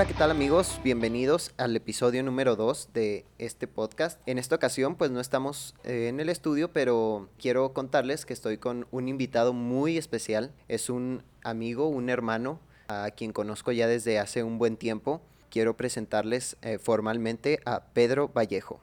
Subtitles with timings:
[0.00, 0.80] Hola, ¿qué tal amigos?
[0.82, 4.18] Bienvenidos al episodio número 2 de este podcast.
[4.24, 8.56] En esta ocasión pues no estamos eh, en el estudio, pero quiero contarles que estoy
[8.56, 10.54] con un invitado muy especial.
[10.68, 15.20] Es un amigo, un hermano, a quien conozco ya desde hace un buen tiempo.
[15.50, 18.80] Quiero presentarles eh, formalmente a Pedro Vallejo.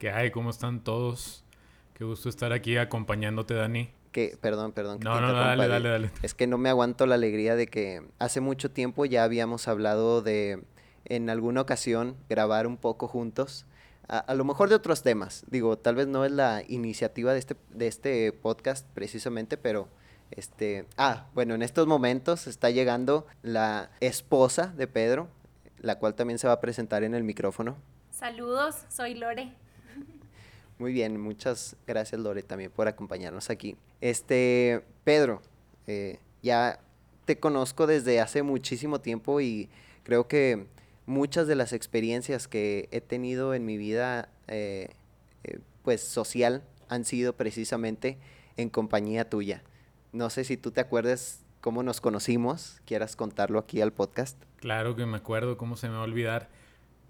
[0.00, 0.32] ¿Qué hay?
[0.32, 1.44] ¿Cómo están todos?
[1.94, 3.90] Qué gusto estar aquí acompañándote, Dani.
[4.16, 4.98] Que, perdón, perdón.
[4.98, 6.10] que No, te no, dale, de- dale, dale.
[6.22, 10.22] Es que no me aguanto la alegría de que hace mucho tiempo ya habíamos hablado
[10.22, 10.64] de
[11.04, 13.66] en alguna ocasión grabar un poco juntos.
[14.08, 15.44] A, a lo mejor de otros temas.
[15.50, 19.88] Digo, tal vez no es la iniciativa de este, de este podcast precisamente, pero
[20.30, 20.86] este.
[20.96, 25.28] Ah, bueno, en estos momentos está llegando la esposa de Pedro,
[25.80, 27.76] la cual también se va a presentar en el micrófono.
[28.10, 29.52] Saludos, soy Lore.
[30.78, 33.76] Muy bien, muchas gracias Lore también por acompañarnos aquí.
[34.00, 35.40] Este, Pedro,
[35.86, 36.80] eh, ya
[37.24, 39.70] te conozco desde hace muchísimo tiempo y
[40.02, 40.66] creo que
[41.06, 44.90] muchas de las experiencias que he tenido en mi vida, eh,
[45.44, 48.18] eh, pues social, han sido precisamente
[48.56, 49.62] en compañía tuya.
[50.12, 54.40] No sé si tú te acuerdas cómo nos conocimos, quieras contarlo aquí al podcast.
[54.56, 56.48] Claro que me acuerdo, ¿cómo se me va a olvidar?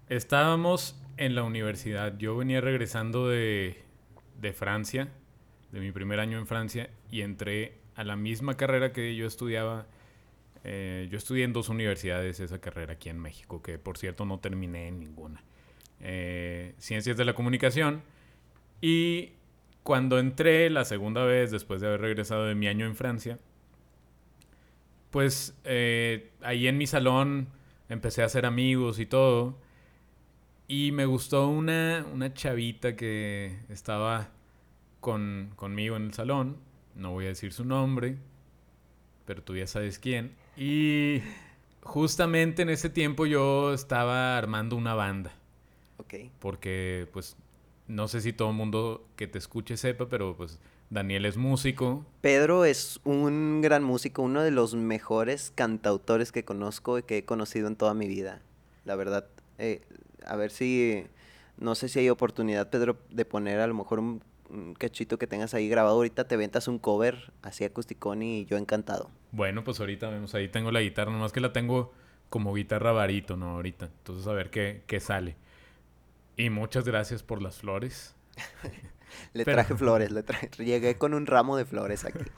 [0.09, 2.17] Estábamos en la universidad.
[2.17, 3.83] Yo venía regresando de,
[4.39, 5.09] de Francia,
[5.71, 9.87] de mi primer año en Francia, y entré a la misma carrera que yo estudiaba.
[10.63, 14.39] Eh, yo estudié en dos universidades esa carrera aquí en México, que por cierto no
[14.39, 15.43] terminé en ninguna.
[15.99, 18.03] Eh, Ciencias de la Comunicación.
[18.81, 19.33] Y
[19.83, 23.39] cuando entré la segunda vez, después de haber regresado de mi año en Francia,
[25.09, 27.47] pues eh, ahí en mi salón
[27.89, 29.57] empecé a hacer amigos y todo.
[30.67, 34.29] Y me gustó una, una chavita que estaba
[34.99, 36.57] con, conmigo en el salón.
[36.95, 38.17] No voy a decir su nombre,
[39.25, 40.35] pero tú ya sabes quién.
[40.57, 41.21] Y
[41.81, 45.31] justamente en ese tiempo yo estaba armando una banda.
[45.97, 46.15] Ok.
[46.39, 47.37] Porque, pues,
[47.87, 50.59] no sé si todo el mundo que te escuche sepa, pero pues
[50.89, 52.05] Daniel es músico.
[52.21, 57.25] Pedro es un gran músico, uno de los mejores cantautores que conozco y que he
[57.25, 58.41] conocido en toda mi vida.
[58.85, 59.27] La verdad,
[59.57, 59.81] eh,
[60.27, 61.05] a ver si,
[61.57, 65.27] no sé si hay oportunidad, Pedro, de poner a lo mejor un, un cachito que
[65.27, 65.95] tengas ahí grabado.
[65.95, 69.09] Ahorita te ventas un cover así acusticón y yo encantado.
[69.31, 71.93] Bueno, pues ahorita vemos, ahí tengo la guitarra, nomás que la tengo
[72.29, 73.51] como guitarra varito, ¿no?
[73.51, 73.85] Ahorita.
[73.85, 75.35] Entonces a ver qué, qué sale.
[76.35, 78.15] Y muchas gracias por las flores.
[79.33, 82.19] Le Pero- traje flores, le traje, llegué con un ramo de flores aquí.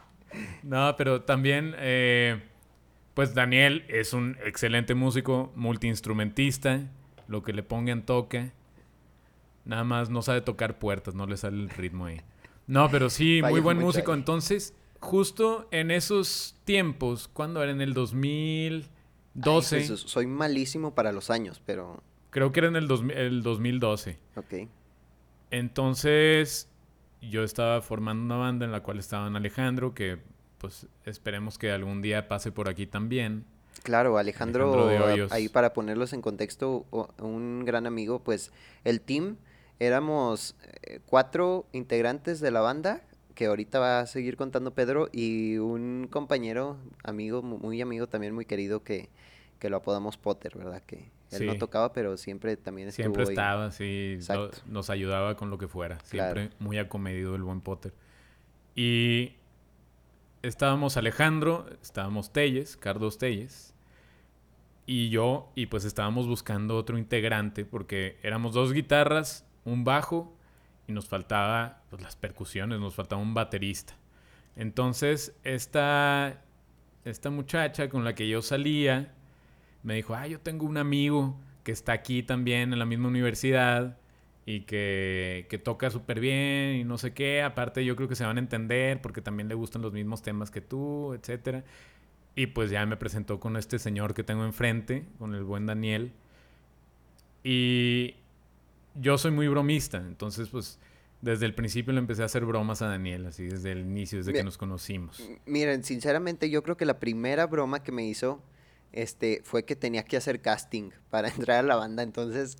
[0.61, 2.39] No, pero también, eh,
[3.15, 6.81] pues Daniel es un excelente músico, multiinstrumentista,
[7.29, 8.51] lo que le pongan toca.
[9.63, 12.21] Nada más no sabe tocar puertas, no le sale el ritmo ahí.
[12.67, 14.13] No, pero sí, muy buen músico.
[14.13, 21.11] Entonces, justo en esos tiempos, cuando era en el 2012, Ay, Jesús, soy malísimo para
[21.11, 24.19] los años, pero creo que era en el, 2000 el 2012.
[24.35, 24.67] ok.
[25.51, 26.69] Entonces,
[27.21, 30.19] yo estaba formando una banda en la cual estaban Alejandro, que
[30.57, 33.45] pues esperemos que algún día pase por aquí también.
[33.83, 34.87] Claro, Alejandro,
[35.31, 36.85] ahí para ponerlos en contexto,
[37.19, 38.51] un gran amigo, pues
[38.83, 39.37] el team
[39.79, 43.01] éramos eh, cuatro integrantes de la banda,
[43.35, 48.35] que ahorita va a seguir contando Pedro, y un compañero, amigo, mu- muy amigo también,
[48.35, 49.09] muy querido, que,
[49.59, 50.83] que lo apodamos Potter, ¿verdad?
[50.85, 53.29] Que él no tocaba, pero siempre también estuvo Siempre ahí.
[53.29, 54.57] estaba, sí, Exacto.
[54.65, 55.99] nos ayudaba con lo que fuera.
[56.03, 56.55] Siempre Claro.
[56.59, 57.93] muy acomedido el buen Potter.
[58.75, 59.35] Y
[60.41, 63.75] estábamos Alejandro, estábamos Telles, Carlos Telles,
[64.85, 70.35] y yo, y pues estábamos buscando otro integrante, porque éramos dos guitarras, un bajo,
[70.87, 73.93] y nos faltaba pues, las percusiones, nos faltaba un baterista.
[74.55, 76.41] Entonces, esta,
[77.05, 79.13] esta muchacha con la que yo salía,
[79.83, 83.97] me dijo, ah, yo tengo un amigo que está aquí también en la misma universidad
[84.49, 87.43] y que, que toca súper bien y no sé qué.
[87.43, 90.49] Aparte yo creo que se van a entender porque también le gustan los mismos temas
[90.49, 91.63] que tú, etcétera.
[92.33, 96.13] Y pues ya me presentó con este señor que tengo enfrente, con el buen Daniel.
[97.43, 98.15] Y
[98.95, 100.79] yo soy muy bromista, entonces pues
[101.21, 104.33] desde el principio le empecé a hacer bromas a Daniel, así desde el inicio, desde
[104.33, 105.29] que nos conocimos.
[105.45, 108.41] Miren, sinceramente yo creo que la primera broma que me hizo
[108.93, 112.57] este fue que tenía que hacer casting para entrar a la banda, entonces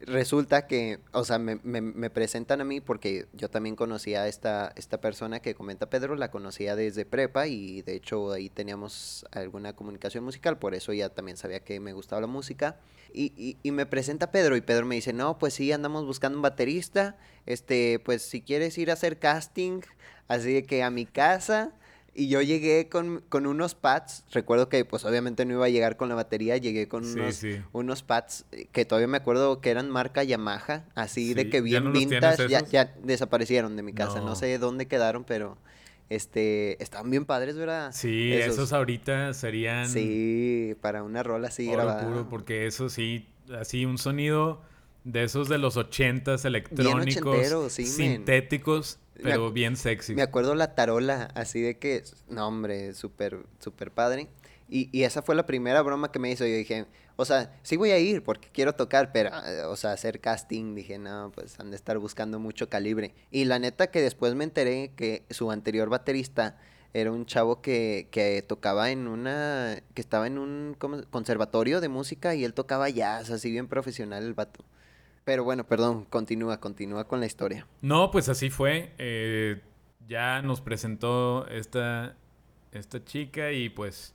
[0.00, 4.72] resulta que, o sea, me, me- presentan a mí porque yo también conocía a esta,
[4.76, 9.74] esta persona que comenta Pedro, la conocía desde prepa y de hecho ahí teníamos alguna
[9.74, 12.76] comunicación musical, por eso ya también sabía que me gustaba la música.
[13.12, 16.36] Y, y- y me presenta Pedro y Pedro me dice, no, pues sí, andamos buscando
[16.38, 17.16] un baterista,
[17.46, 19.80] este, pues si quieres ir a hacer casting,
[20.28, 21.72] así que a mi casa,
[22.14, 24.24] Y yo llegué con, con, unos pads.
[24.30, 26.56] Recuerdo que, pues, obviamente no iba a llegar con la batería.
[26.56, 30.84] Llegué con unos, unos pads que todavía me acuerdo que eran marca Yamaha.
[30.94, 32.48] Así de que bien vintage.
[32.48, 34.20] Ya, ya, desaparecieron de mi casa.
[34.20, 34.36] No.
[34.36, 35.58] sé dónde quedaron, pero
[36.08, 37.90] este, estaban bien padres, ¿verdad?
[37.92, 39.88] Sí, esos, ahorita serían.
[39.88, 42.06] Sí, para una rola así grabada.
[42.06, 43.26] Puro, porque eso sí,
[43.58, 44.62] así un sonido
[45.04, 48.98] de esos de los ochentas electrónicos, sintéticos.
[49.22, 50.14] Pero bien sexy.
[50.14, 54.28] Me acuerdo la tarola, así de que, no hombre, súper, súper padre.
[54.68, 56.46] Y, y, esa fue la primera broma que me hizo.
[56.46, 59.92] Yo dije, o sea, sí voy a ir porque quiero tocar, pero, eh, o sea,
[59.92, 63.14] hacer casting, dije, no, pues han de estar buscando mucho calibre.
[63.30, 66.58] Y la neta que después me enteré que su anterior baterista
[66.92, 70.76] era un chavo que, que tocaba en una, que estaba en un
[71.10, 74.64] conservatorio de música y él tocaba jazz, así bien profesional el vato.
[75.24, 77.66] Pero bueno, perdón, continúa, continúa con la historia.
[77.80, 78.92] No, pues así fue.
[78.98, 79.60] Eh,
[80.06, 82.14] ya nos presentó esta,
[82.72, 84.14] esta chica y pues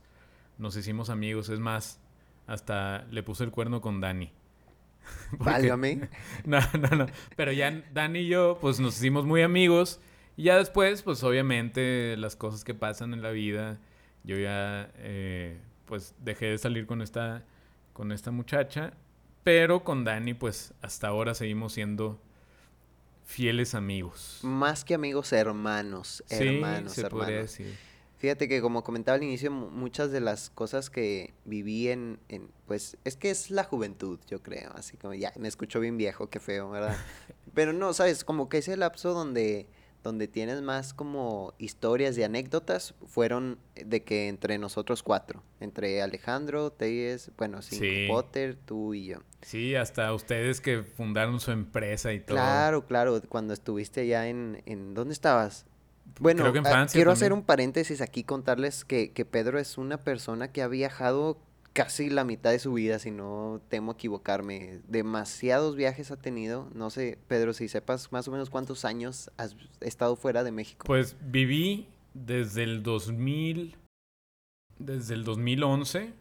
[0.56, 1.48] nos hicimos amigos.
[1.48, 1.98] Es más,
[2.46, 4.32] hasta le puse el cuerno con Dani.
[5.38, 6.08] Válgame.
[6.44, 7.06] no, no, no.
[7.34, 10.00] Pero ya Dani y yo, pues nos hicimos muy amigos.
[10.36, 13.78] Y ya después, pues obviamente las cosas que pasan en la vida,
[14.22, 17.42] yo ya, eh, pues dejé de salir con esta,
[17.92, 18.94] con esta muchacha
[19.42, 22.20] pero con Dani, pues hasta ahora seguimos siendo
[23.24, 24.40] fieles amigos.
[24.42, 26.24] Más que amigos, hermanos.
[26.28, 27.28] Hermanos, se hermanos.
[27.28, 27.78] decir.
[28.18, 32.98] Fíjate que como comentaba al inicio, muchas de las cosas que viví en, en, pues,
[33.04, 36.38] es que es la juventud, yo creo, así como, ya, me escucho bien viejo, qué
[36.38, 36.98] feo, ¿verdad?
[37.54, 38.22] Pero no, ¿sabes?
[38.24, 39.68] Como que ese lapso donde
[40.02, 46.70] donde tienes más como historias y anécdotas fueron de que entre nosotros cuatro, entre Alejandro,
[46.70, 48.06] Teyes, bueno, sí.
[48.08, 49.18] Potter, tú y yo.
[49.42, 52.36] Sí, hasta ustedes que fundaron su empresa y todo.
[52.36, 55.66] Claro, claro, cuando estuviste allá en, en ¿dónde estabas?
[56.18, 60.62] Bueno, ah, quiero hacer un paréntesis aquí, contarles que, que Pedro es una persona que
[60.62, 61.38] ha viajado
[61.84, 64.82] casi la mitad de su vida, si no temo equivocarme.
[64.86, 66.68] Demasiados viajes ha tenido.
[66.74, 70.84] No sé, Pedro, si sepas más o menos cuántos años has estado fuera de México.
[70.86, 73.78] Pues viví desde el 2000,
[74.78, 76.12] desde el 2011,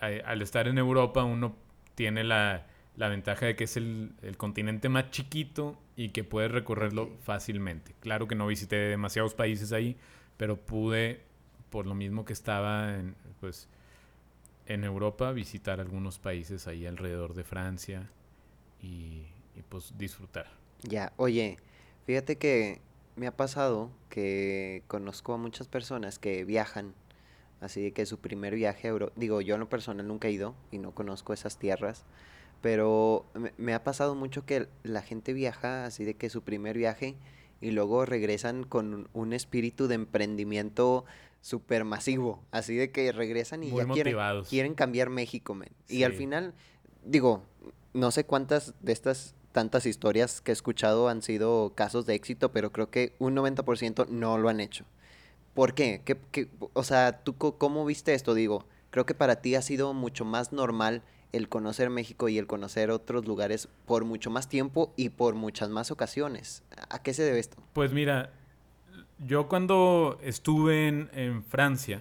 [0.00, 1.56] al estar en Europa uno
[1.94, 7.94] tiene la, ventaja de que es el, continente más chiquito y que puede recorrerlo fácilmente.
[8.00, 9.96] Claro que no visité demasiados países ahí,
[10.36, 11.22] pero pude,
[11.70, 13.68] por lo mismo que estaba en, pues
[14.66, 18.08] en Europa, visitar algunos países ahí alrededor de Francia
[18.82, 19.22] y,
[19.68, 20.46] pues disfrutar.
[20.82, 21.58] Ya, oye,
[22.06, 22.80] fíjate que
[23.16, 26.94] me ha pasado que conozco a muchas personas que viajan,
[27.60, 30.54] así que su primer viaje a Europa, digo, yo en lo personal nunca he ido
[30.70, 32.04] y no conozco esas tierras,
[32.60, 36.76] pero me, me, ha pasado mucho que la gente viaja así de que su primer
[36.76, 37.16] viaje
[37.60, 41.04] y luego regresan con un espíritu de emprendimiento
[41.44, 44.16] súper masivo, así de que regresan y ya quieren,
[44.48, 45.68] quieren, cambiar México, men.
[45.88, 46.54] Y al final,
[47.04, 47.42] digo,
[47.92, 52.50] no sé cuántas de estas tantas historias que he escuchado han sido casos de éxito,
[52.50, 54.86] pero creo que un 90% no lo han hecho.
[55.52, 56.00] ¿Por qué?
[56.06, 58.32] ¿Qué, qué o sea, ¿tú cómo viste esto?
[58.32, 62.46] Digo, creo que para ti ha sido mucho más normal el conocer México y el
[62.46, 66.62] conocer otros lugares por mucho más tiempo y por muchas más ocasiones.
[66.88, 67.58] ¿A qué se debe esto?
[67.74, 68.32] Pues mira,
[69.18, 72.00] yo cuando estuve en, Francia,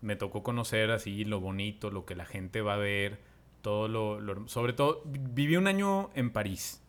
[0.00, 3.18] me tocó conocer así lo bonito, lo que la gente va a ver,
[3.62, 6.82] todo lo, Sobre todo, viví un año en París.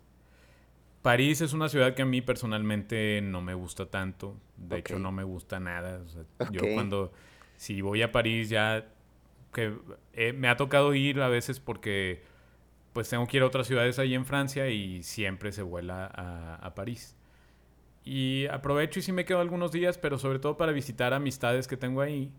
[1.01, 4.35] París es una ciudad que a mí personalmente no me gusta tanto.
[4.57, 6.01] De hecho, no me gusta nada.
[6.51, 7.11] Yo cuando...
[7.55, 8.87] Si voy a París ya...
[9.53, 9.73] Que
[10.13, 12.21] eh, me ha tocado ir a veces porque
[12.93, 16.55] pues tengo que ir a otras ciudades ahí en Francia y siempre se vuela a,
[16.55, 17.18] a París.
[18.11, 21.77] Y aprovecho y sí me quedo algunos días, pero sobre todo para visitar amistades que
[21.77, 22.31] tengo ahí.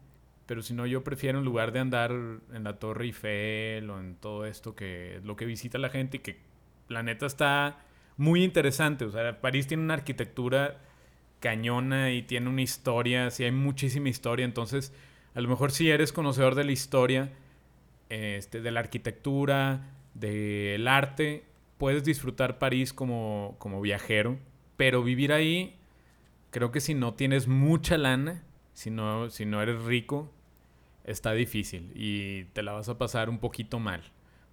[0.46, 4.16] Pero si no, yo prefiero en lugar de andar en la Torre Eiffel o en
[4.16, 6.40] todo esto, que lo que visita la gente y que
[6.88, 7.78] la neta está
[8.16, 9.04] muy interesante.
[9.04, 10.80] O sea, París tiene una arquitectura
[11.38, 14.44] cañona y tiene una historia, sí hay muchísima historia.
[14.44, 14.92] Entonces,
[15.36, 17.30] a lo mejor si eres conocedor de la historia,
[18.08, 21.44] este, de la arquitectura, del arte,
[21.78, 24.36] puedes disfrutar París como, como viajero
[24.80, 25.76] pero vivir ahí,
[26.50, 30.32] creo que si no tienes mucha lana, si no, si no eres rico,
[31.04, 34.02] está difícil y te la vas a pasar un poquito mal.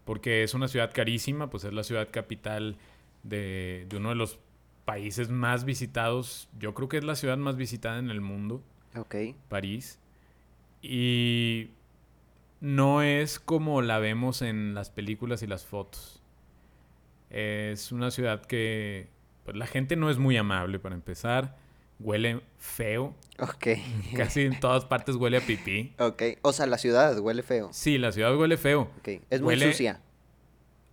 [0.04, 2.76] Porque es una ciudad carísima, pues es la ciudad capital
[3.24, 4.38] de, de uno de los
[4.84, 6.50] países más visitados.
[6.60, 8.62] Yo creo que es la ciudad más visitada en el mundo.
[8.98, 9.16] Ok.
[9.48, 9.98] París.
[10.82, 11.70] Y
[12.60, 16.22] no es como la vemos en las películas y las fotos.
[17.30, 19.16] Es una ciudad que
[19.48, 21.56] pues, la gente no es muy amable para empezar.
[22.00, 23.16] Huele feo.
[23.39, 23.68] Ok.
[24.16, 25.94] Casi en todas partes huele a pipí.
[25.98, 26.22] Ok.
[26.42, 27.70] O sea, la ciudad huele feo.
[27.72, 28.92] Sí, la ciudad huele feo.
[29.00, 29.08] Ok.
[29.30, 30.01] Es muy Huele- sucia.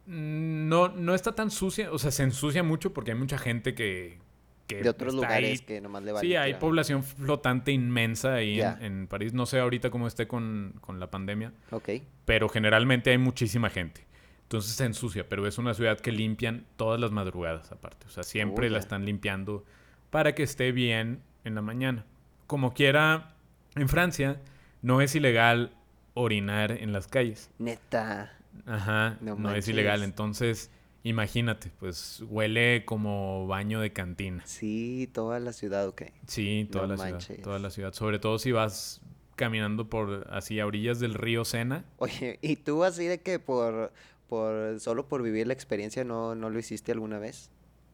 [0.07, 1.93] Mm, No, no está tan sucia.
[1.93, 4.19] O sea, se ensucia mucho porque hay mucha gente que...
[4.67, 6.27] que De otros está lugares ahí que nomás le vale.
[6.27, 9.33] Sí, hay población flotante inmensa ahí en París.
[9.35, 11.91] No sé ahorita cómo esté con, con la pandemia, Ok.
[12.25, 14.07] pero generalmente hay muchísima gente.
[14.45, 18.07] Entonces se ensucia, pero es una ciudad que limpian todas las madrugadas aparte.
[18.07, 19.65] O sea, siempre la están limpiando
[20.11, 22.05] para que esté bien en la mañana.
[22.47, 23.35] Como quiera,
[23.75, 24.41] en Francia
[24.83, 25.73] no es ilegal
[26.13, 27.51] orinar en las calles.
[27.59, 28.33] Neta.
[28.67, 30.03] Ajá, No no, es ilegal.
[30.05, 30.71] Entonces,
[31.03, 34.43] imagínate, pues huele como baño de cantina.
[34.47, 36.03] Sí, toda la ciudad, ok.
[36.29, 37.25] Sí, toda No la manches.
[37.25, 37.93] ciudad, toda la ciudad.
[37.95, 39.01] Sobre todo si vas
[39.37, 41.85] caminando por así a orillas del río Sena.
[41.97, 43.93] Oye, ¿y tú así de que por,
[44.35, 47.51] por solo por vivir la experiencia no, no lo hiciste alguna vez?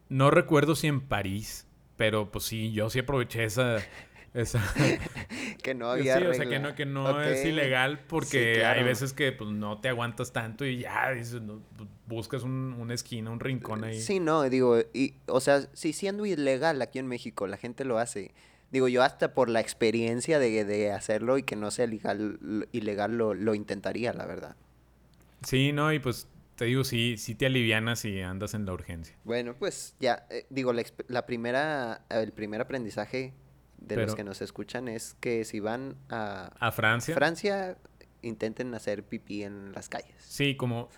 [0.08, 1.66] No recuerdo si en París,
[1.96, 3.78] pero pues sí, yo sí aproveché esa
[4.34, 4.62] esa
[5.62, 8.78] Que no sí, había o sea, que no que no es ilegal porque Sí, claro.
[8.80, 12.74] hay veces que pues no te aguantas tanto y ya dices, no, pues, buscas un-
[12.78, 14.00] una esquina, un rincón ahí.
[14.00, 17.98] Sí, no, digo, y, o sea, sí siendo ilegal aquí en México, la gente lo
[17.98, 18.32] hace.
[18.72, 22.38] Digo, yo hasta por la experiencia de, de hacerlo y que no sea legal,
[22.72, 24.56] ilegal lo, lo intentaría, la verdad.
[25.42, 26.28] Sí, no, y pues
[26.60, 29.16] te digo, sí, sí te alivianas y andas en la urgencia.
[29.24, 30.74] Bueno, pues ya, eh, digo,
[31.08, 33.32] la, primera, el primer aprendizaje
[33.78, 37.14] de los que nos escuchan es que si van a A Francia.
[37.14, 37.78] Francia,
[38.20, 40.12] intenten hacer pipí en las calles.
[40.18, 40.90] Sí, como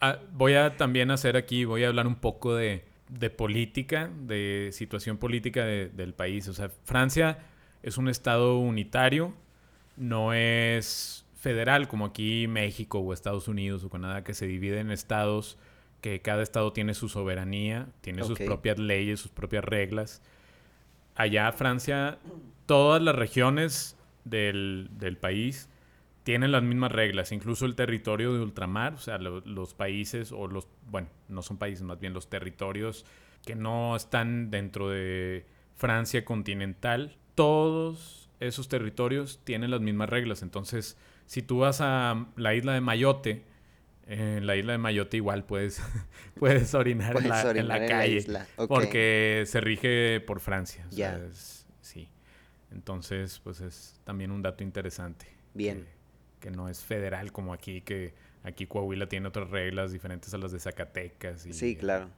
[0.00, 4.70] ah, voy a también hacer aquí, voy a hablar un poco de, de política, de
[4.72, 6.46] situación política de- del país.
[6.46, 7.38] O sea, Francia
[7.82, 9.34] es un estado unitario,
[9.96, 14.90] no es federal como aquí México o Estados Unidos o Canadá, que se divide en
[14.90, 15.56] estados,
[16.02, 20.22] que cada estado tiene su soberanía, tiene sus propias leyes, sus propias reglas.
[21.16, 22.18] Allá Francia,
[22.66, 25.68] todas las regiones del, del país
[26.22, 30.46] tienen las mismas reglas, incluso el territorio de ultramar, o sea, lo- los países o
[30.46, 33.04] los, bueno, no son países, más bien los territorios
[33.46, 40.42] que no están dentro de Francia continental, todos esos territorios tienen las mismas reglas.
[40.42, 40.96] Entonces,
[41.30, 43.44] si tú vas a la isla de Mayotte,
[44.08, 45.80] en la isla de Mayotte igual puedes,
[46.34, 48.16] puedes orinar, Puedes en, la, en orinar la en la calle.
[48.16, 48.66] isla, ok.
[48.68, 50.84] Porque se rige por Francia.
[50.90, 51.20] Ya.
[51.80, 52.08] sí.
[52.72, 55.26] Entonces, pues es también un dato interesante.
[55.54, 55.86] Bien.
[56.40, 60.38] Que, que no es federal como aquí, que aquí Coahuila tiene otras reglas diferentes a
[60.38, 61.46] las de Zacatecas.
[61.46, 62.08] Y, Sí, claro.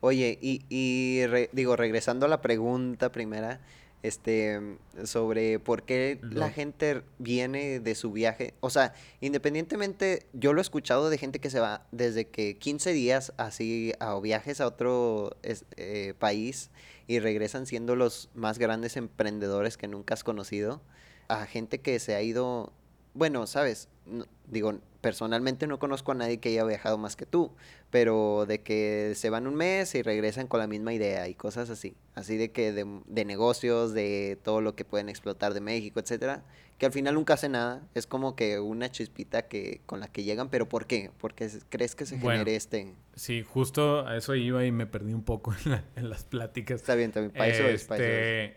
[0.00, 3.60] Oye, y, y re- digo, regresando a la pregunta primera,
[4.02, 4.60] este,
[5.04, 8.54] sobre por qué la gente viene de su viaje.
[8.60, 12.92] O sea, independientemente, yo lo he escuchado de gente que se va desde que 15
[12.92, 16.70] días así a viajes a otro es- eh, país
[17.06, 20.80] y regresan siendo los más grandes emprendedores que nunca has conocido,
[21.28, 22.72] a gente que se ha ido,
[23.14, 24.72] bueno, sabes, No- digo,
[25.02, 27.52] personalmente no conozco a nadie que haya viajado más que tú,
[27.90, 31.68] pero de que se van un mes y regresan con la misma idea y cosas
[31.68, 36.00] así, así de que de, de negocios, de todo lo que pueden explotar de México,
[36.00, 36.42] etcétera,
[36.78, 40.22] que al final nunca hace nada, es como que una chispita que con la que
[40.24, 41.10] llegan, pero ¿por qué?
[41.18, 42.38] Porque es- crees que se Bueno.
[42.40, 46.08] genere este, Sí, justo a eso iba y me perdí un poco en, la- en
[46.08, 46.80] las pláticas.
[46.80, 48.18] está bien también, para eso es, para eso es.
[48.26, 48.56] Este,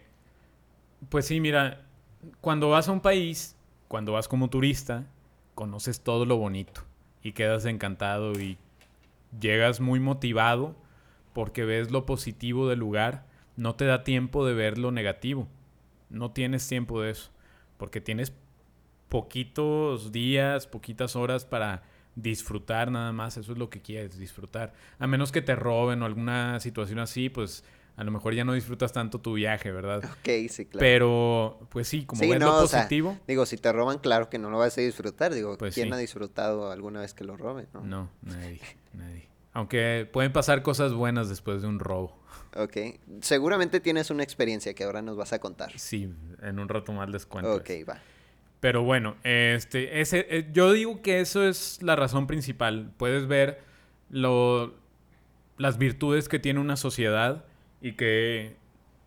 [1.09, 1.85] Pues sí, mira,
[2.39, 3.55] cuando vas a un país,
[3.91, 5.05] cuando vas como turista,
[5.53, 6.83] conoces todo lo bonito
[7.21, 8.57] y quedas encantado y
[9.37, 10.77] llegas muy motivado
[11.33, 13.25] porque ves lo positivo del lugar,
[13.57, 15.49] no te da tiempo de ver lo negativo.
[16.09, 17.31] No tienes tiempo de eso,
[17.75, 18.31] porque tienes
[19.09, 21.83] poquitos días, poquitas horas para
[22.15, 24.71] disfrutar nada más, eso es lo que quieres, disfrutar.
[24.99, 27.65] A menos que te roben o alguna situación así, pues
[28.01, 30.03] a lo mejor ya no disfrutas tanto tu viaje, ¿verdad?
[30.03, 30.79] Ok, sí, claro.
[30.79, 33.99] Pero, pues sí, como Sí, ves no, lo o sea, positivo, Digo, si te roban,
[33.99, 35.31] claro que no lo vas a disfrutar.
[35.35, 35.93] Digo, Pues ¿quién sí.
[35.93, 37.67] ha disfrutado alguna vez que lo roben?
[37.75, 37.81] No.
[37.83, 38.59] no, nadie,
[38.93, 39.27] nadie.
[39.53, 42.17] Aunque pueden pasar cosas buenas después de un robo.
[42.55, 42.75] Ok.
[43.21, 45.71] Seguramente tienes una experiencia que ahora nos vas a contar.
[45.77, 47.53] Sí, en un rato más les cuento.
[47.53, 47.85] Ok, eso.
[47.91, 47.99] va.
[48.61, 52.91] Pero bueno, este, ese, eh, yo digo que eso es la razón principal.
[52.97, 53.59] Puedes ver
[54.09, 54.73] lo,
[55.59, 57.45] las virtudes que tiene una sociedad
[57.81, 58.55] y que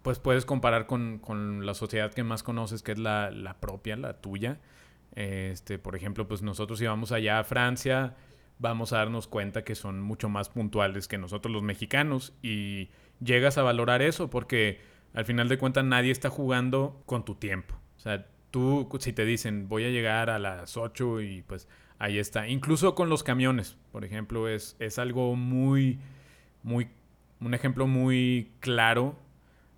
[0.03, 3.97] pues puedes comparar con, con la sociedad que más conoces, que es la, la propia,
[3.97, 4.61] la tuya.
[5.15, 8.15] Este, por ejemplo, pues nosotros si vamos allá a Francia,
[8.59, 12.91] vamos a darnos cuenta que son mucho más puntuales que nosotros los mexicanos y
[13.21, 14.81] llegas a valorar eso porque
[15.15, 17.75] al final de cuentas nadie está jugando con tu tiempo.
[17.97, 22.19] O sea, tú si te dicen voy a llegar a las 8 y pues ahí
[22.19, 22.49] está.
[22.49, 25.99] Incluso con los camiones, por ejemplo, es, es algo muy,
[26.63, 26.89] muy,
[27.45, 29.17] un ejemplo muy claro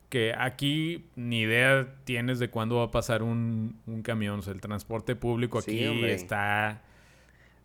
[0.09, 4.39] que aquí ni idea tienes de cuándo va a pasar un, un camión.
[4.39, 6.83] O sea, el transporte público aquí está...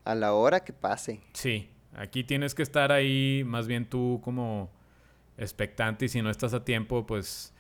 [0.04, 1.22] A la hora que pase.
[1.34, 4.72] Sí, aquí tienes que estar ahí más bien tú como
[5.38, 7.54] expectante y si no estás a tiempo, pues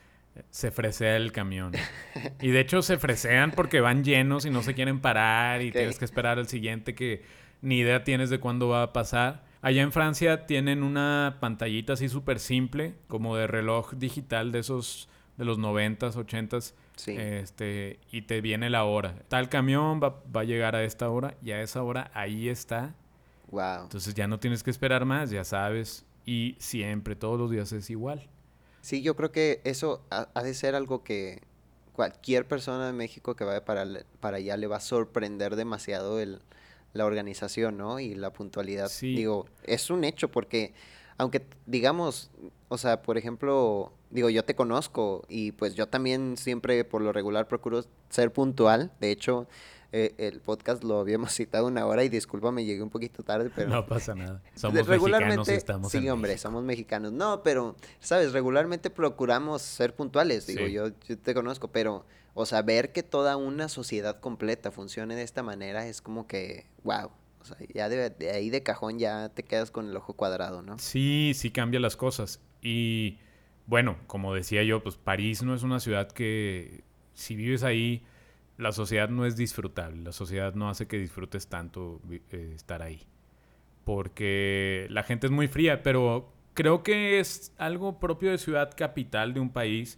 [0.50, 1.74] se fresea el camión.
[2.41, 6.00] y de hecho se fresean porque van llenos y no se quieren parar y tienes
[6.00, 7.24] que esperar al siguiente que
[7.62, 9.43] ni idea tienes de cuándo va a pasar.
[9.62, 15.08] Allá en Francia tienen una pantallita así súper simple, como de reloj digital de esos
[15.38, 16.74] de los 90s, 80s.
[17.08, 19.15] Este, y te viene la hora.
[19.27, 22.96] Tal camión va, va, a llegar a esta hora y a esa hora ahí está.
[23.50, 23.84] Wow.
[23.84, 26.06] Entonces ya no tienes que esperar más, ya sabes.
[26.25, 28.27] Y siempre, todos los días es igual.
[28.82, 31.41] Sí, yo creo que eso ha, ha de ser algo que
[31.94, 33.86] cualquier persona de México que vaya para,
[34.20, 36.41] para allá le va a sorprender demasiado el,
[36.93, 38.00] la organización, ¿no?
[38.00, 38.89] Y la puntualidad.
[38.89, 39.15] Sí.
[39.15, 40.74] Digo, es un hecho porque,
[41.17, 42.31] aunque digamos,
[42.69, 47.12] o sea, por ejemplo, digo, yo te conozco y pues yo también siempre por lo
[47.12, 48.91] regular procuro ser puntual.
[49.00, 49.48] De hecho,
[49.93, 53.51] eh, el podcast lo habíamos citado una hora y disculpa, me llegué un poquito tarde,
[53.53, 53.69] pero...
[53.69, 54.41] No pasa nada.
[54.55, 57.12] Somos mexicanos estamos Sí, hombre, somos mexicanos.
[57.12, 58.31] No, pero, ¿sabes?
[58.31, 60.48] Regularmente procuramos ser puntuales.
[60.48, 65.15] Digo, yo, yo te conozco, pero o sea, ver que toda una sociedad completa funcione
[65.15, 67.11] de esta manera es como que, wow.
[67.41, 70.77] O sea, ya de, ahí de cajón ya te quedas con el ojo cuadrado, ¿no?
[70.77, 72.39] Sí, sí cambia las cosas.
[72.61, 73.17] Y
[73.65, 78.03] bueno, como decía yo, pues París no es una ciudad que si vives ahí,
[78.58, 80.03] la sociedad no es disfrutable.
[80.03, 83.08] La sociedad no hace que disfrutes tanto eh, estar ahí.
[83.84, 89.34] Porque la gente es muy fría, pero creo que es algo propio de ciudad capital
[89.34, 89.97] de un país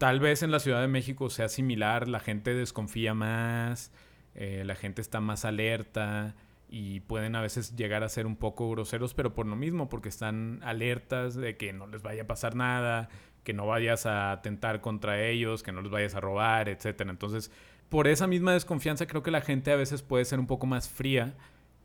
[0.00, 3.92] Tal vez en la Ciudad de México sea similar, la gente desconfía más,
[4.34, 6.34] eh, la gente está más alerta
[6.70, 10.08] y pueden a veces llegar a ser un poco groseros, pero por lo mismo, porque
[10.08, 13.10] están alertas de que no les vaya a pasar nada,
[13.44, 17.02] que no vayas a atentar contra ellos, que no les vayas a robar, etc.
[17.02, 17.52] Entonces,
[17.90, 20.88] por esa misma desconfianza creo que la gente a veces puede ser un poco más
[20.88, 21.36] fría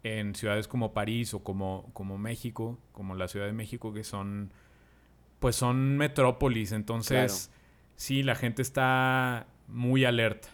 [0.04, 4.54] en ciudades como París o como, como México, como la Ciudad de México, que son,
[5.42, 7.52] pues son metrópolis, entonces
[7.96, 10.50] sí, la gente está muy alerta.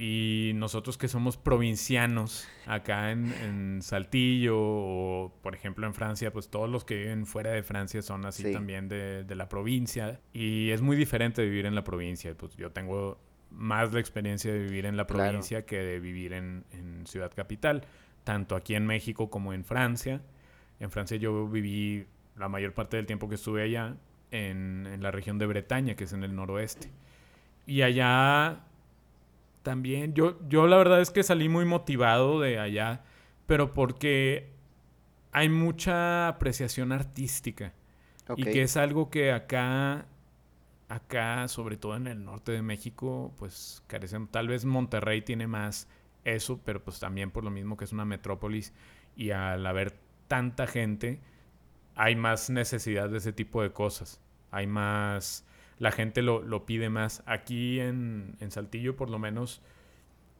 [0.00, 6.70] Y nosotros que somos provincianos acá en, Saltillo o, por ejemplo, en Francia, pues todos
[6.70, 10.20] los que viven fuera de Francia son así también de, la provincia.
[10.32, 12.32] Y es muy diferente vivir en la provincia.
[12.36, 13.18] Pues yo tengo
[13.50, 17.82] más la experiencia de vivir en la provincia que de vivir en, en Ciudad Capital,
[18.22, 20.22] tanto aquí en México como en Francia.
[20.78, 23.96] En Francia yo viví la mayor parte del tiempo que estuve allá
[24.30, 26.90] en, la región de Bretaña, que es en el noroeste.
[27.66, 28.60] Y allá
[29.62, 33.02] también, yo, yo la verdad es que salí muy motivado de allá,
[33.46, 34.50] pero porque
[35.32, 37.72] hay mucha apreciación artística.
[38.36, 40.06] Y que es algo que acá,
[40.88, 44.26] acá, sobre todo en el norte de México, pues carecen.
[44.28, 45.88] Tal vez Monterrey tiene más
[46.24, 48.74] eso, pero pues también por lo mismo que es una metrópolis
[49.16, 49.94] y al haber
[50.28, 51.20] tanta gente,
[51.98, 54.20] hay más necesidad de ese tipo de cosas.
[54.52, 55.44] Hay más,
[55.78, 57.24] la gente lo, pide más.
[57.26, 59.60] Aquí en, Saltillo por lo menos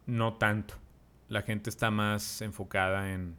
[0.07, 0.75] no tanto.
[1.29, 3.37] La gente está más enfocada en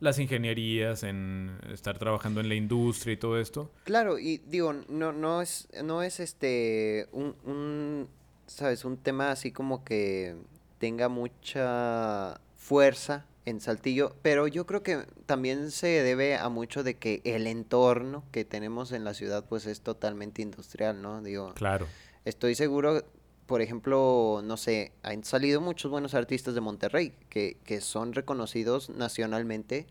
[0.00, 3.72] las ingenierías, en estar trabajando en la industria y todo esto.
[3.84, 8.08] Claro, y digo, no, no es, no es este un, un,
[8.46, 10.36] sabes, un tema así como que
[10.78, 16.94] tenga mucha fuerza en Saltillo, pero yo creo que también se debe a mucho de
[16.94, 21.22] que el entorno que tenemos en la ciudad pues es totalmente industrial, ¿no?
[21.22, 21.86] Digo, claro.
[22.24, 23.04] Estoy seguro,
[23.46, 28.90] por ejemplo, no sé, han salido muchos buenos artistas de Monterrey que, que son reconocidos
[28.90, 29.86] nacionalmente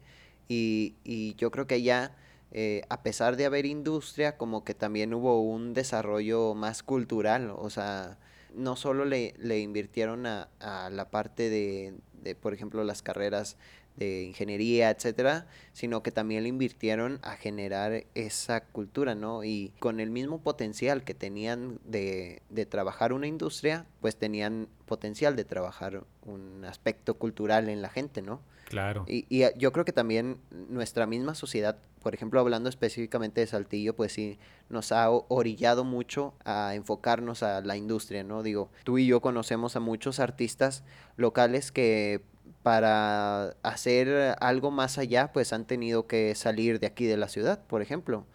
[0.47, 2.15] y, y yo creo que allá,
[2.51, 7.69] eh, a pesar de haber industria, como que también hubo un desarrollo más cultural, o
[7.69, 8.17] sea,
[8.53, 13.57] no solo le, le invirtieron a, a la parte de, de, por ejemplo, las carreras
[13.97, 19.43] de ingeniería, etcétera, sino que también le invirtieron a generar esa cultura, ¿no?
[19.43, 25.35] Y con el mismo potencial que tenían de, de trabajar una industria, pues tenían potencial
[25.35, 28.41] de trabajar un aspecto cultural en la gente, ¿no?
[28.65, 29.03] Claro.
[29.07, 30.37] Y, y eh, yo creo que también
[30.69, 36.33] nuestra misma sociedad, por ejemplo, hablando específicamente de Saltillo, pues sí, nos ha orillado mucho
[36.45, 38.43] a enfocarnos a la industria, ¿no?
[38.43, 40.83] Digo, tú y yo conocemos a muchos artistas
[41.17, 42.21] locales que
[42.63, 47.63] para hacer algo más allá, pues han tenido que salir de aquí de la ciudad,
[47.65, 48.25] por ejemplo.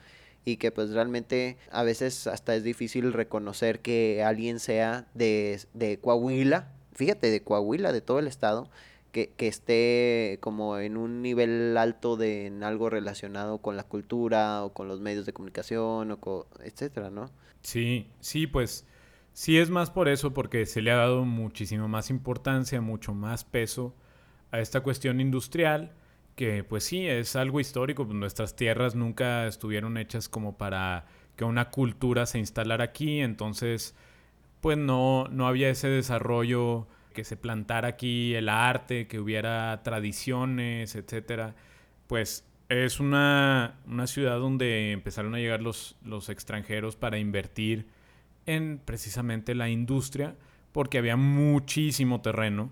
[0.45, 5.99] Y que pues realmente a veces hasta es difícil reconocer que alguien sea de, de
[5.99, 8.71] Coahuila, fíjate, de Coahuila, de todo el estado,
[9.11, 14.65] que, que esté como en un nivel alto de en algo relacionado con la cultura
[14.65, 17.31] o con los medios de comunicación o etcétera, ¿no?
[17.63, 18.85] Sí, sí, pues
[19.33, 23.45] sí es más por eso, porque se le ha dado muchísimo más importancia, mucho más
[23.45, 23.95] peso
[24.51, 25.93] a esta cuestión industrial,
[26.35, 31.07] que pues sí, es algo histórico, pues nuestras tierras nunca estuvieron hechas como para
[31.37, 33.95] que una cultura se instalara aquí, entonces
[34.61, 40.97] pues no, no había ese desarrollo que se plantara aquí el arte, que hubiera tradiciones,
[40.97, 41.55] etcétera.
[42.07, 47.87] Pues es una, una ciudad donde empezaron a llegar los, los extranjeros para invertir
[48.45, 50.37] en precisamente la industria,
[50.73, 52.71] porque había muchísimo terreno,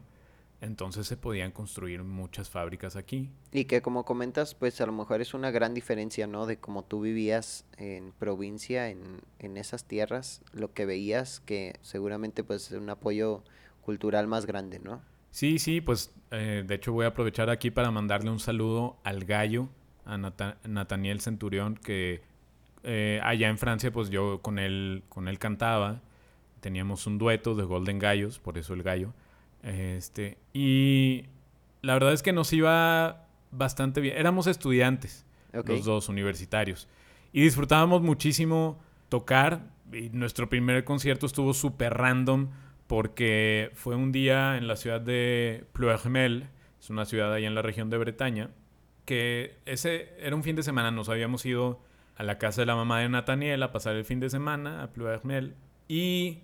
[0.61, 3.31] entonces se podían construir muchas fábricas aquí.
[3.53, 6.47] Y que como comentas, pues a lo mejor es una gran diferencia, ¿no?
[6.47, 12.45] De cómo tú vivías en provincia, en, en esas tierras, lo que veías, que seguramente
[12.45, 13.43] pues un apoyo
[13.83, 15.03] cultural más grande, ¿no?
[15.31, 19.25] Sí, sí, pues eh, de hecho voy a aprovechar aquí para mandarle un saludo al
[19.25, 19.69] gallo,
[20.07, 22.23] a Nata- Nathaniel Centurión, que
[22.85, 26.01] eh, allá en Francia pues yo con él, con él cantaba,
[26.61, 29.13] teníamos un dueto de Golden Gallos, por eso el gallo,
[29.65, 31.25] este, y
[31.83, 36.89] la verdad es que nos iba bastante bien, éramos estudiantes, los dos universitarios,
[37.33, 42.51] y disfrutábamos muchísimo tocar, y nuestro primer concierto estuvo súper random,
[42.87, 46.49] porque fue un día en la ciudad de Ploermel,
[46.81, 48.51] es una ciudad ahí en la región de Bretaña,
[49.05, 51.81] que ese era un fin de semana, nos habíamos ido
[52.17, 54.93] a la casa de la mamá de Nathaniel a pasar el fin de semana a
[54.93, 55.55] Ploermel
[55.89, 56.41] y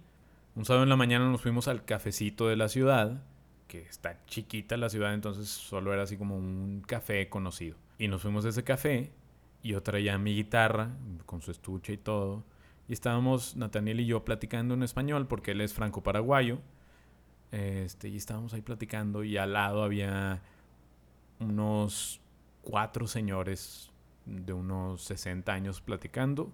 [0.55, 3.23] un sábado en la mañana nos fuimos al cafecito de la ciudad,
[3.69, 7.77] que está chiquita la ciudad, entonces solo era así como un café conocido.
[7.99, 9.13] Y nos fuimos a ese café
[9.63, 10.91] y yo traía mi guitarra
[11.27, 12.45] con su estuche y todo.
[12.89, 16.59] Y estábamos, Nathaniel y yo, platicando en español, porque él es franco-paraguayo.
[17.53, 20.43] Este, y estábamos ahí platicando y al lado había
[21.41, 22.21] unos
[22.63, 23.91] cuatro señores
[24.27, 26.51] de unos 60 años platicando.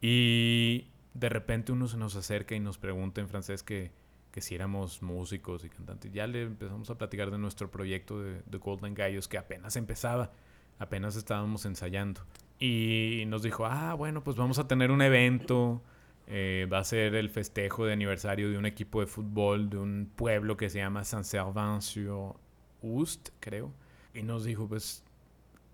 [0.00, 3.92] Y de repente uno se nos acerca y nos pregunta en francés que,
[4.30, 6.12] que si éramos músicos y cantantes.
[6.12, 10.32] Ya le empezamos a platicar de nuestro proyecto de, de Golden Gallos que apenas empezaba,
[10.78, 12.20] apenas estábamos ensayando.
[12.58, 15.82] Y nos dijo, ah, bueno, pues vamos a tener un evento.
[16.26, 20.10] eh, va a ser el festejo de aniversario de un equipo de fútbol de un
[20.14, 23.72] pueblo que se llama Saint-Servant-sur-Oust, creo.
[24.14, 25.04] Y nos dijo, pues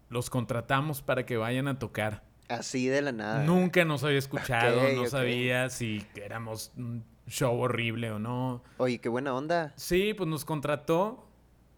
[0.09, 2.25] los contratamos para que vayan a tocar.
[2.51, 3.45] Así de la nada.
[3.45, 8.63] Nunca nos había escuchado, no sabía si éramos un show horrible o no.
[8.79, 9.73] Oye, qué buena onda.
[9.77, 11.27] Sí, pues nos contrató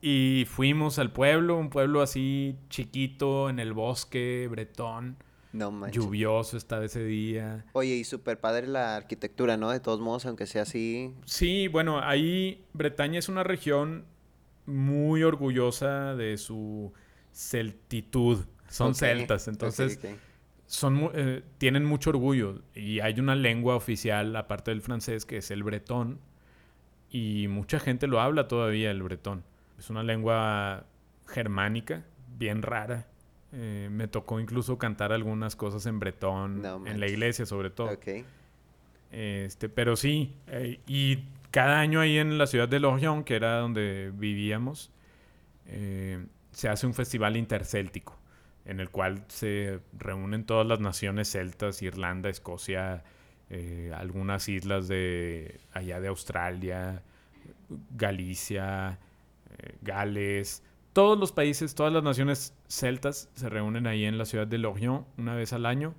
[0.01, 5.19] y fuimos al pueblo, un pueblo así chiquito en el bosque, bretón,
[5.53, 6.03] No manches.
[6.03, 7.67] lluvioso estaba ese día.
[7.75, 9.71] Oye, y súper padre la arquitectura, ¿no?
[9.71, 11.13] De todos modos, aunque sea así.
[11.27, 14.07] Sí, bueno, ahí Bretaña es una región
[14.65, 16.93] muy orgullosa de su
[17.31, 18.47] celtitud.
[18.69, 20.19] Son celtas, entonces ok.
[20.73, 25.51] Son eh, tienen mucho orgullo y hay una lengua oficial aparte del francés que es
[25.51, 26.19] el bretón
[27.11, 29.45] y mucha gente lo habla todavía el bretón.
[29.79, 30.87] Es una lengua
[31.29, 32.05] germánica,
[32.39, 33.07] bien rara.
[33.53, 37.91] Eh, me tocó incluso cantar algunas cosas en bretón, No en la iglesia sobre todo.
[39.11, 41.19] Este, pero sí, eh, y
[41.51, 44.91] cada año ahí en la ciudad de Lorient, que era donde vivíamos,
[45.67, 48.19] eh, se hace un festival intercéltico,
[48.65, 53.03] en el cual se reúnen todas las naciones celtas, Irlanda, Escocia,
[53.51, 57.03] eh, algunas islas de allá de Australia,
[57.91, 58.99] Galicia,
[59.59, 64.47] eh, Gales, todos los países, todas las naciones celtas se reúnen ahí en la ciudad
[64.47, 65.95] de Lorient una vez al año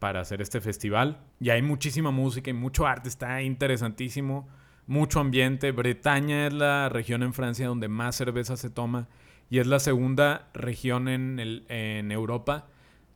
[0.00, 1.20] para hacer este festival.
[1.40, 4.48] Y hay muchísima música y mucho arte, está interesantísimo,
[4.86, 5.70] mucho ambiente.
[5.70, 9.08] Bretaña es la región en Francia donde más cerveza se toma
[9.50, 12.66] y es la segunda región en, el- en Europa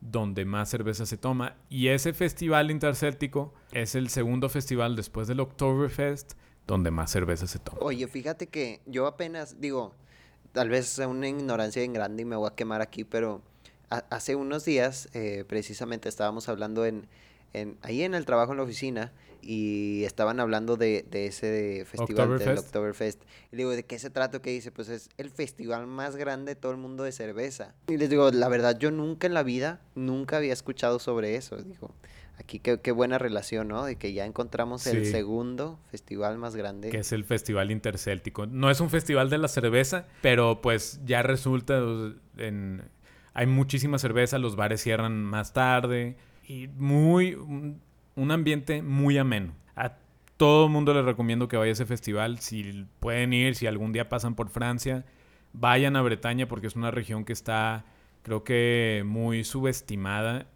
[0.01, 1.55] donde más cerveza se toma.
[1.69, 6.33] Y ese festival intercéltico es el segundo festival después del Oktoberfest
[6.67, 7.79] donde más cerveza se toma.
[7.81, 9.93] Oye, fíjate que yo apenas, digo,
[10.53, 13.41] tal vez sea una ignorancia bien grande y me voy a quemar aquí, pero
[13.89, 17.07] hace unos días eh, precisamente estábamos hablando en,
[17.53, 22.39] en, ahí en el trabajo en la oficina y estaban hablando de, de ese festival
[22.39, 23.21] del Oktoberfest.
[23.51, 24.41] Y le digo, ¿de qué se trata?
[24.41, 27.73] Que dice, pues es el festival más grande de todo el mundo de cerveza.
[27.87, 31.55] Y les digo, la verdad, yo nunca en la vida, nunca había escuchado sobre eso.
[31.57, 31.95] Digo,
[32.37, 33.85] aquí qué, qué buena relación, ¿no?
[33.85, 36.89] De que ya encontramos el segundo festival más grande.
[36.89, 38.45] Que es el Festival Intercéltico.
[38.45, 41.81] No es un festival de la cerveza, pero pues ya resulta
[42.37, 42.89] en...
[43.33, 46.17] Hay muchísima cerveza, los bares cierran más tarde
[46.49, 49.53] y muy un ambiente muy ameno.
[49.75, 49.93] A
[50.35, 52.39] todo el mundo les recomiendo que vaya a ese festival.
[52.39, 55.05] Si pueden ir, si algún día pasan por Francia,
[55.53, 57.85] vayan a Bretaña porque es una región que está,
[58.23, 60.47] creo que, muy subestimada.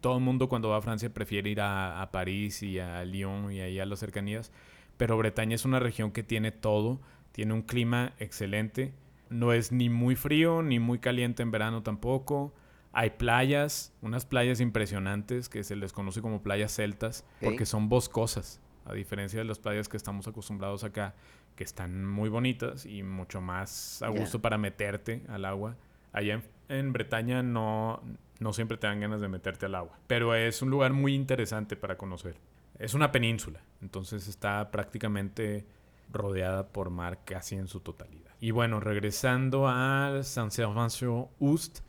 [0.00, 3.60] Todo el mundo cuando va a Francia prefiere ir a, París y a Lyon y
[3.60, 4.52] ahí a las cercanías.
[4.96, 7.00] Pero Bretaña es una región que tiene todo.
[7.32, 8.94] Tiene un clima excelente.
[9.30, 12.54] No es ni muy frío ni muy caliente en verano tampoco.
[12.92, 18.60] Hay playas, unas playas impresionantes que se les conoce como playas celtas, porque son boscosas,
[18.84, 21.14] a diferencia de las playas que estamos acostumbrados acá,
[21.54, 25.76] que están muy bonitas y mucho más a gusto para meterte al agua.
[26.12, 28.02] Allá en, Bretaña no,
[28.40, 31.76] no siempre te dan ganas de meterte al agua, pero es un lugar muy interesante
[31.76, 32.36] para conocer.
[32.78, 35.66] Es una península, entonces está prácticamente
[36.10, 38.30] rodeada por mar casi en su totalidad.
[38.40, 41.80] Y bueno, regresando a San Servancio Ust,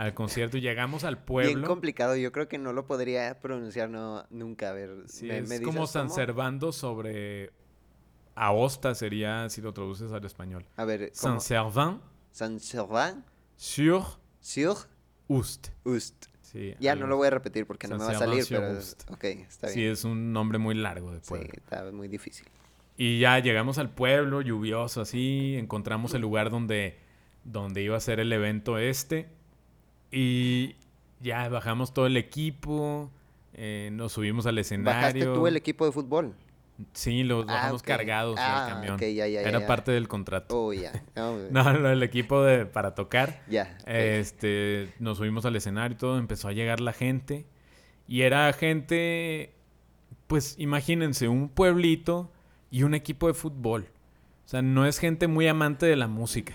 [0.00, 1.52] al concierto y llegamos al pueblo.
[1.54, 4.70] Bien complicado, yo creo que no lo podría pronunciar no, nunca.
[4.70, 7.50] A ver, es como San Servando sobre
[8.34, 10.64] Aosta sería si lo traduces al español.
[10.76, 12.00] A ver, San Servant.
[12.32, 13.26] San Servant.
[13.56, 14.02] Sur.
[14.40, 14.78] Sur.
[15.28, 15.68] Ust.
[15.84, 16.26] Ust.
[16.40, 18.72] Sí, ya no lo voy a repetir porque no me va a salir, pero
[19.10, 19.74] ok, está bien.
[19.74, 21.50] Sí, es un nombre muy largo de pueblo.
[21.52, 22.46] Sí, está muy difícil.
[22.96, 26.98] Y ya llegamos al pueblo, lluvioso así, encontramos el lugar donde,
[27.44, 29.28] donde iba a ser el evento este
[30.10, 30.76] y
[31.20, 33.10] ya bajamos todo el equipo,
[33.54, 35.00] eh, nos subimos al escenario.
[35.00, 36.34] ¿Bajaste tú el equipo de fútbol?
[36.92, 38.98] Sí, los ah, bajamos cargados ah, camión.
[39.00, 40.66] Era parte del contrato.
[40.66, 40.92] Oh, ya.
[41.50, 43.42] no, el equipo de, para tocar.
[43.48, 43.76] Ya.
[43.86, 47.46] Este, nos subimos al escenario y todo, empezó a llegar la gente.
[48.08, 49.54] Y era gente,
[50.26, 52.32] pues imagínense, un pueblito
[52.70, 53.88] y un equipo de fútbol.
[54.46, 56.54] O sea, no es gente muy amante de la música.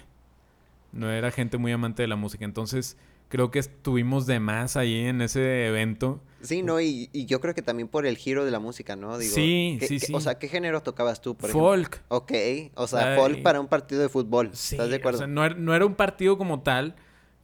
[0.92, 2.46] No era gente muy amante de la música.
[2.46, 2.98] Entonces,
[3.30, 6.22] creo que estuvimos de más ahí en ese evento.
[6.42, 9.18] Sí, no, y, yo creo que también por el giro de la música, ¿no?
[9.18, 10.14] Digo, sí, sí, sí.
[10.14, 12.02] O sea, ¿qué género tocabas tú, por folk.
[12.10, 12.32] Ok,
[12.76, 14.52] o sea, folk para un partido de fútbol.
[14.54, 15.18] ¿Estás de acuerdo?
[15.18, 16.96] O sea, no, er, no, era un partido como tal,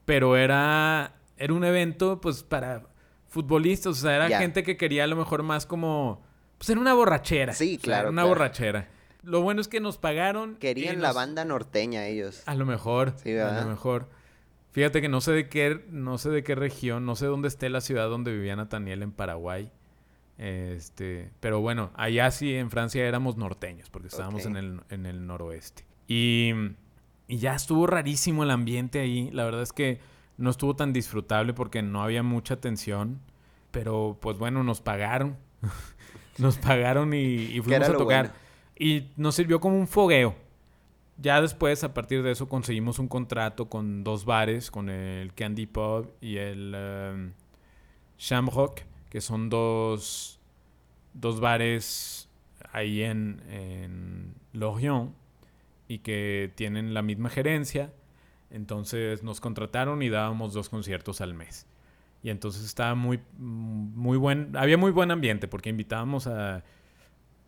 [0.06, 2.84] pero era, era un evento, pues, para
[3.28, 3.94] futbolistas.
[3.94, 6.22] O sea, era gente que quería a lo mejor más como...
[6.58, 7.54] Pues era una borrachera.
[7.54, 8.10] Sí, claro.
[8.10, 8.88] una borrachera.
[9.24, 10.56] Lo bueno es que nos pagaron.
[10.58, 12.44] Querían la banda norteña ellos.
[12.46, 13.14] A lo mejor.
[13.24, 13.60] Sí, ¿verdad?
[13.60, 14.10] A lo mejor.
[14.72, 17.70] Fíjate que no sé de qué, no sé de qué región, no sé dónde esté
[17.70, 19.72] la ciudad donde vivía Nathaniel en Paraguay.
[20.38, 25.28] Este, pero bueno, allá sí en Francia éramos norteños, porque estábamos en, el, en el
[25.28, 25.86] noroeste.
[26.08, 26.52] Y,
[27.28, 29.30] y ya estuvo rarísimo el ambiente ahí.
[29.32, 30.00] La verdad es que
[30.38, 33.20] no estuvo tan disfrutable porque no había mucha tensión.
[33.72, 35.38] Pero pues bueno, nos pagaron.
[36.38, 38.34] nos pagaron y, fuimos a tocar.
[38.78, 40.36] Y nos sirvió como un fogueo.
[41.22, 45.68] Ya después, a partir de eso, conseguimos un contrato con dos bares, con el Candy
[45.68, 47.32] Pub y el um,
[48.18, 50.40] Shamrock, que son dos,
[51.14, 52.28] dos bares
[52.72, 55.12] ahí en, en Lorient
[55.88, 57.94] y que tienen la misma gerencia.
[58.50, 61.68] Entonces nos contrataron y dábamos dos conciertos al mes.
[62.24, 66.64] Y entonces estaba muy, muy buen, había muy buen ambiente porque invitábamos a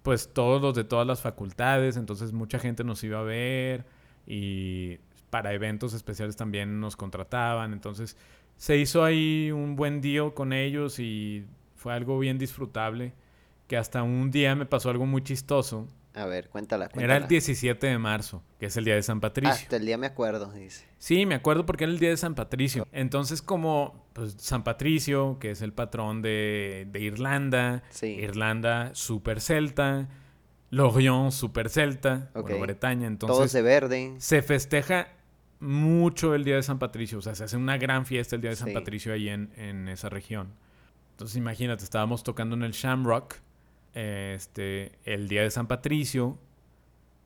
[0.03, 3.85] pues todos los de todas las facultades, entonces mucha gente nos iba a ver
[4.27, 8.17] y para eventos especiales también nos contrataban, entonces
[8.57, 13.13] se hizo ahí un buen día con ellos y fue algo bien disfrutable,
[13.67, 17.87] que hasta un día me pasó algo muy chistoso a ver, cuéntala, Era el 17
[17.87, 19.51] de marzo, que es el día de San Patricio.
[19.51, 20.85] Hasta el día me acuerdo, dice.
[20.99, 22.87] Sí, me acuerdo porque era el día de San Patricio.
[22.91, 30.07] Entonces, como pues, San Patricio, que es el patrón de, Irlanda, Irlanda super celta,
[30.69, 33.35] Lorient super celta, Bretaña, entonces...
[33.35, 34.13] Todos de verde.
[34.19, 35.07] Se festeja
[35.59, 38.51] mucho el día de San Patricio, o sea, se hace una gran fiesta el día
[38.51, 40.53] de San Patricio ahí en, en esa región.
[41.11, 43.37] Entonces, imagínate, estábamos tocando en el Shamrock
[43.93, 46.37] este, el día de San Patricio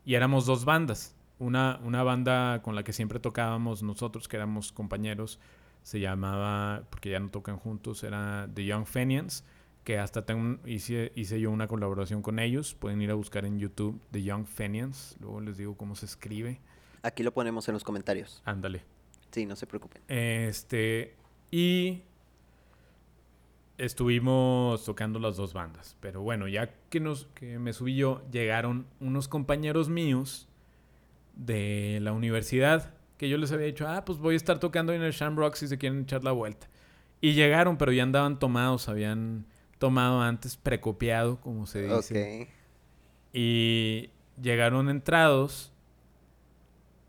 [0.05, 1.15] y éramos dos bandas.
[1.39, 5.39] Una, una banda con la que siempre tocábamos nosotros, que éramos compañeros,
[5.83, 9.45] se llamaba, porque ya no tocan juntos, era The Young Fenians,
[9.83, 12.73] que hasta tengo, hice, hice yo una colaboración con ellos.
[12.73, 16.59] Pueden ir a buscar en YouTube The Young Fenians, luego les digo cómo se escribe.
[17.03, 18.41] Aquí lo ponemos en los comentarios.
[18.43, 18.83] Ándale.
[19.31, 20.01] Sí, no se preocupen.
[20.07, 21.15] Este,
[21.51, 22.03] y
[23.77, 25.95] estuvimos tocando las dos bandas.
[25.99, 30.47] Pero bueno, ya que, nos, que me subí yo, llegaron unos compañeros míos
[31.35, 35.01] de la universidad que yo les había dicho, ah, pues voy a estar tocando en
[35.01, 36.67] el Shamrock si se quieren echar la vuelta.
[37.19, 39.45] Y llegaron, pero ya andaban tomados, habían
[39.79, 42.43] tomado antes precopiado, como se dice.
[42.43, 42.49] Ok.
[43.33, 44.11] Y
[44.41, 45.71] llegaron entrados.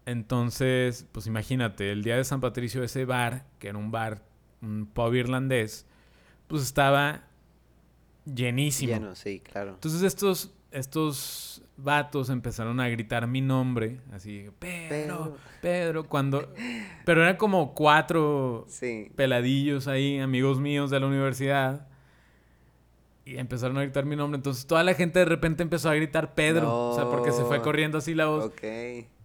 [0.06, 4.22] Entonces, pues imagínate, el día de San Patricio, ese bar, que era un bar,
[4.62, 5.86] un pub irlandés,
[6.48, 7.22] pues estaba
[8.24, 8.92] llenísimo.
[8.92, 9.70] Lleno, sí, claro.
[9.74, 15.36] Entonces estos, estos vatos empezaron a gritar mi nombre, así, Pedro, Pedro.
[15.62, 16.52] Pedro, cuando...
[17.04, 19.10] Pero eran como cuatro Sí.
[19.14, 21.86] peladillos ahí, amigos míos de la universidad.
[23.24, 24.36] Y empezaron a gritar mi nombre.
[24.36, 26.90] Entonces toda la gente de repente empezó a gritar Pedro.
[26.90, 28.46] O sea, porque se fue corriendo así la voz.
[28.46, 28.62] Ok.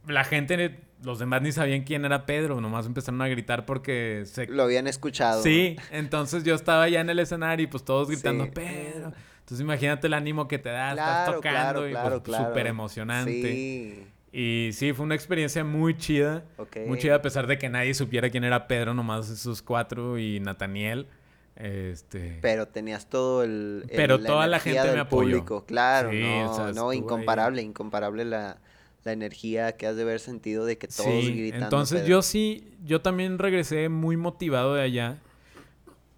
[0.07, 2.59] La gente, los demás ni sabían quién era Pedro.
[2.61, 4.47] Nomás empezaron a gritar porque se...
[4.47, 5.41] Lo habían escuchado.
[5.43, 8.51] Sí, entonces yo estaba ya en el escenario y pues todos gritando Sí.
[8.53, 9.13] Pedro.
[9.39, 13.31] Entonces imagínate el ánimo que te da, estás tocando claro, y claro, pues súper emocionante.
[13.41, 14.07] Sí.
[14.35, 16.43] Y sí, fue una experiencia muy chida.
[16.57, 16.77] Ok.
[16.87, 20.39] Muy chida a pesar de que nadie supiera quién era Pedro, nomás esos cuatro y
[20.39, 21.07] Nathaniel.
[21.55, 22.39] Este...
[22.41, 23.85] Pero tenías todo el.
[23.89, 25.29] el- Pero toda la gente me del apoyó.
[25.37, 25.65] público.
[25.65, 26.97] Claro, Sí, no, o sea, no, ahí.
[26.97, 28.57] incomparable, incomparable la,
[29.03, 31.65] la energía que has de haber sentido de que todos Sí, gritando.
[31.65, 35.19] entonces yo sí, yo también regresé muy motivado de allá.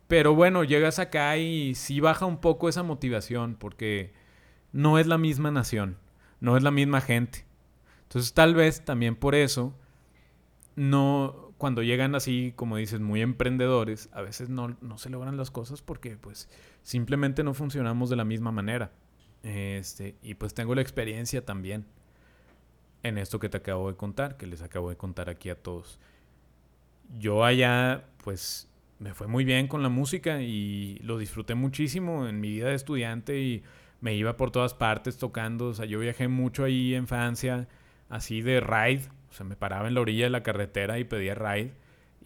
[0.08, 4.14] Pero bueno, llegas acá y sí baja un poco esa motivación porque
[4.72, 5.98] no es la misma nación,
[6.40, 7.46] no es la misma gente.
[8.04, 9.74] Entonces tal vez también por eso,
[10.76, 15.50] no, cuando llegan así, como dices, muy emprendedores, a veces no, no se logran las
[15.50, 16.50] cosas porque pues
[16.84, 18.92] simplemente no funcionamos de la misma manera.
[19.42, 21.86] Este, y pues tengo la experiencia también
[23.08, 26.00] en esto que te acabo de contar, que les acabo de contar aquí a todos.
[27.20, 28.68] Yo allá, pues,
[29.00, 32.76] me fue muy bien con la música y lo disfruté muchísimo en mi vida de
[32.76, 33.64] estudiante y
[34.02, 35.68] me iba por todas partes tocando.
[35.68, 37.68] O sea, yo viajé mucho ahí en Francia,
[38.10, 39.04] así de ride.
[39.30, 41.74] O sea, me paraba en la orilla de la carretera y pedía ride.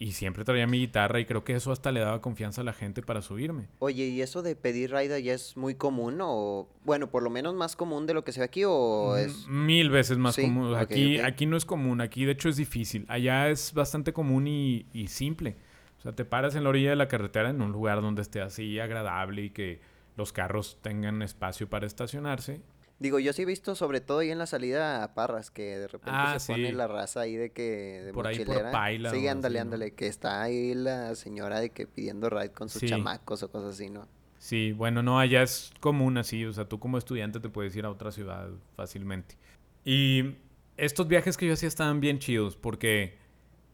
[0.02, 2.72] Y siempre traía mi guitarra y creo que eso hasta le daba confianza a la
[2.72, 3.68] gente para subirme.
[3.80, 7.54] Oye, ¿y eso de pedir ride ya es muy común o, bueno, por lo menos
[7.54, 9.46] más común de lo que se ve aquí o es...
[9.46, 10.74] Mil veces más Sí, común.
[10.74, 13.04] Aquí, aquí no es común, aquí de hecho es difícil.
[13.08, 15.56] Allá es bastante común y, y simple.
[15.98, 18.40] O sea, te paras en la orilla de la carretera en un lugar donde esté
[18.40, 19.82] así agradable y que
[20.16, 22.62] los carros tengan espacio para estacionarse.
[23.00, 25.88] Digo, yo sí he visto sobre todo ahí en la salida a Parras que de
[25.88, 26.72] repente Ah, se pone sí.
[26.74, 28.70] la raza ahí de que de Por ahí por.
[28.70, 32.80] Paila Sí, ándale, así, que está ahí la señora de que pidiendo ride con sus
[32.80, 32.88] Sí.
[32.88, 34.06] chamacos o cosas así, ¿no?
[34.38, 36.44] Sí, bueno, no, allá es común así.
[36.44, 39.36] O sea, tú como estudiante te puedes ir a otra ciudad fácilmente.
[39.82, 40.36] Y
[40.76, 43.16] estos viajes que yo hacía estaban bien chidos porque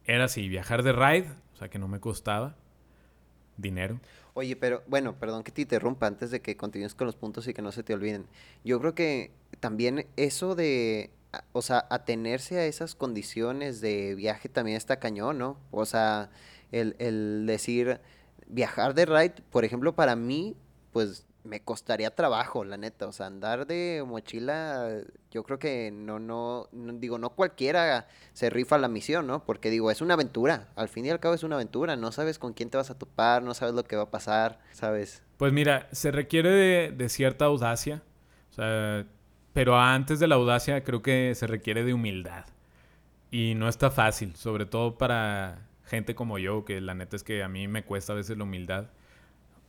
[0.04, 2.54] era así, viajar de ride, o sea, que no me costaba
[3.56, 3.98] dinero.
[4.38, 7.54] Oye, pero bueno, perdón que te interrumpa antes de que continúes con los puntos y
[7.54, 8.26] que no se te olviden.
[8.64, 11.10] Yo creo que también eso de,
[11.52, 15.58] o sea, atenerse a esas condiciones de viaje también está cañón, ¿no?
[15.70, 16.28] O sea,
[16.70, 17.98] el, el decir,
[18.46, 20.54] viajar de ride, por ejemplo, para mí,
[20.92, 23.06] pues me costaría trabajo, la neta.
[23.06, 24.88] O sea, andar de mochila,
[25.30, 29.44] yo creo que no, no, no- digo, no cualquiera se rifa la misión, ¿no?
[29.44, 30.68] Porque digo, es una aventura.
[30.76, 31.96] Al fin y al cabo es una aventura.
[31.96, 34.60] No sabes con quién te vas a topar, no sabes lo que va a pasar,
[34.72, 35.22] ¿sabes?
[35.36, 38.02] Pues mira, se requiere de, de cierta audacia,
[38.50, 39.06] o sea,
[39.52, 42.44] pero antes de la audacia creo que se requiere de humildad.
[43.30, 47.42] Y no está fácil, sobre todo para gente como yo, que la neta es que
[47.42, 48.86] a mí me cuesta a veces la humildad.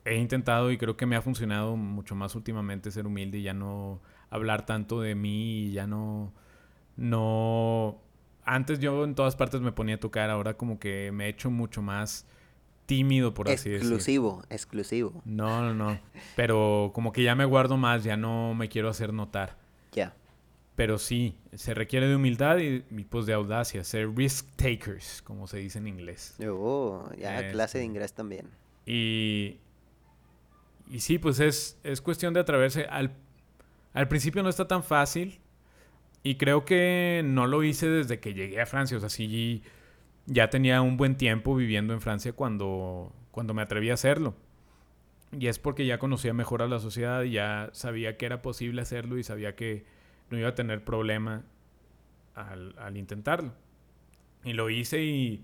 [0.07, 3.53] He intentado y creo que me ha funcionado mucho más últimamente ser humilde y ya
[3.53, 6.33] no hablar tanto de mí y ya no...
[6.95, 8.01] No...
[8.43, 11.51] Antes yo en todas partes me ponía a tocar, ahora como que me he hecho
[11.51, 12.25] mucho más
[12.85, 13.95] tímido, por así decirlo.
[13.95, 15.21] exclusivo, exclusivo.
[15.25, 15.99] No, no, no.
[16.37, 19.57] Pero como que ya me guardo más, ya no me quiero hacer notar.
[19.91, 20.15] Ya.
[20.75, 25.47] Pero sí, se requiere de humildad y, y, pues de audacia, ser risk takers, como
[25.47, 26.35] se dice en inglés.
[26.47, 27.85] Oh, ya clase de Este.
[27.85, 28.47] inglés también.
[28.85, 29.57] Y,
[30.89, 32.85] y sí, pues es, es cuestión de atreverse.
[32.85, 33.15] Al,
[33.93, 35.39] al principio no está tan fácil
[36.23, 38.97] y creo que no lo hice desde que llegué a Francia.
[38.97, 39.63] O sea, sí,
[40.25, 44.35] ya tenía un buen tiempo viviendo en Francia cuando, cuando me atreví a hacerlo.
[45.37, 48.81] Y es porque ya conocía mejor a la sociedad y ya sabía que era posible
[48.81, 49.85] hacerlo y sabía que
[50.29, 51.43] no iba a tener problema
[52.33, 53.53] al, al intentarlo.
[54.45, 55.43] Y lo hice y,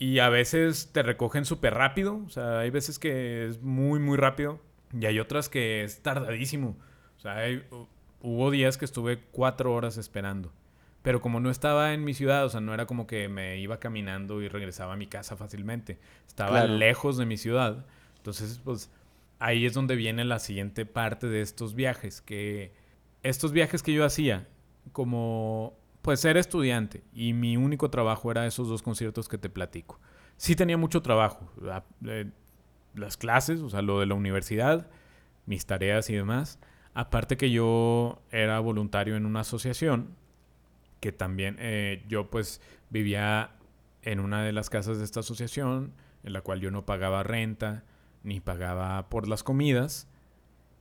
[0.00, 2.16] y a veces te recogen súper rápido.
[2.26, 4.58] O sea, hay veces que es muy, muy rápido.
[4.98, 6.76] Y hay otras que es tardadísimo.
[7.16, 7.86] O sea, hay- hu-
[8.22, 10.52] hubo días que estuve cuatro horas esperando.
[11.02, 13.78] Pero como no estaba en mi ciudad, o sea, no era como que me iba
[13.78, 15.98] caminando y regresaba a mi casa fácilmente.
[16.26, 16.74] Estaba Claro.
[16.78, 17.86] lejos de mi ciudad.
[18.16, 18.90] Entonces, pues
[19.38, 22.20] ahí es donde viene la siguiente parte de estos viajes.
[22.20, 22.72] Que
[23.22, 24.48] estos viajes que yo hacía,
[24.92, 30.00] como pues ser estudiante y mi único trabajo era esos dos conciertos que te platico.
[30.36, 31.52] Sí tenía mucho trabajo.
[32.06, 32.30] eh,
[32.94, 34.88] las clases, o sea, lo de la universidad,
[35.46, 36.58] mis tareas y demás.
[36.94, 40.16] Aparte que yo era voluntario en una asociación
[41.00, 43.52] que también eh, yo pues vivía
[44.02, 45.92] en una de las casas de esta asociación,
[46.22, 47.84] en la cual yo no pagaba renta
[48.22, 50.08] ni pagaba por las comidas,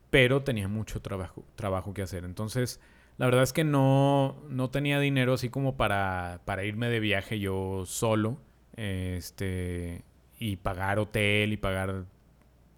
[0.10, 2.26] pero tenía mucho trabajo, trabajo que hacer.
[2.26, 2.80] Entonces,
[3.20, 7.38] la verdad es que no, no tenía dinero así como para, para irme de viaje
[7.38, 8.38] yo solo,
[8.78, 10.06] este,
[10.40, 12.06] y pagar hotel y pagar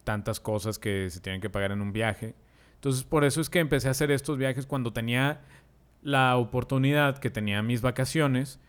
[0.04, 2.34] tantas cosas que se tienen que pagar en un viaje.
[2.74, 5.42] Entonces, por eso es que empecé a hacer estos viajes cuando tenía
[6.02, 8.60] la oportunidad, que tenía mis vacaciones,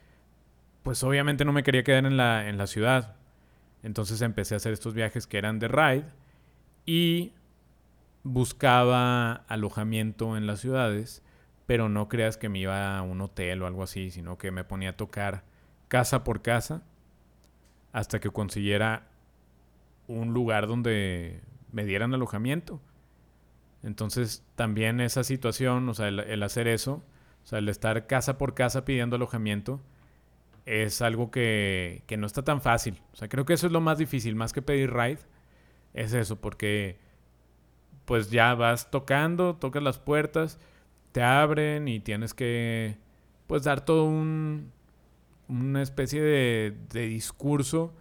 [0.83, 3.17] pues obviamente no me quería quedar en la, en la ciudad.
[3.83, 6.05] Entonces empecé a hacer estos viajes que eran de ride
[6.85, 7.33] y
[8.25, 11.23] buscaba alojamiento en las ciudades,
[11.67, 14.65] pero no creas que me iba a un hotel o algo así, sino que me
[14.65, 15.45] ponía a tocar
[15.89, 16.83] casa por casa
[17.93, 19.09] hasta que consiguiera
[20.09, 21.41] un lugar donde
[21.73, 22.81] me dieran alojamiento.
[23.83, 27.03] Entonces también esa situación, o sea, el, hacer eso,
[27.45, 29.81] o sea, el estar casa por casa pidiendo alojamiento,
[30.65, 33.01] es algo que, que no está tan fácil.
[33.13, 35.19] O sea, creo que eso es lo más difícil, más que pedir ride,
[35.95, 36.99] es eso, porque
[38.05, 40.59] pues ya vas tocando, tocas las puertas,
[41.13, 42.97] te abren y tienes que
[43.47, 44.73] pues dar todo un
[45.49, 47.93] una especie de, de discurso.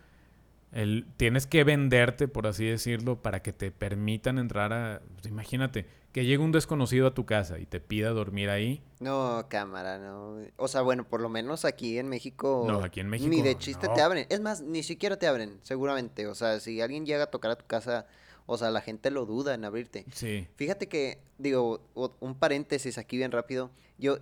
[0.71, 5.01] El, tienes que venderte, por así decirlo, para que te permitan entrar a...
[5.15, 8.81] pues, imagínate, que llegue un desconocido a tu casa y te pida dormir ahí.
[9.01, 10.37] No, cámara, no.
[10.55, 12.63] O sea, bueno, por lo menos aquí en México.
[12.65, 13.93] No, aquí en México Ni de chiste no.
[13.93, 14.27] te abren.
[14.29, 16.27] Es más, ni siquiera te abren, seguramente.
[16.27, 18.07] O sea, si alguien llega a tocar a tu casa,
[18.45, 20.05] o sea, la gente lo duda en abrirte.
[20.13, 20.47] Sí.
[20.55, 21.81] Fíjate que, digo,
[22.19, 23.71] un paréntesis aquí bien rápido.
[23.97, 24.19] Yo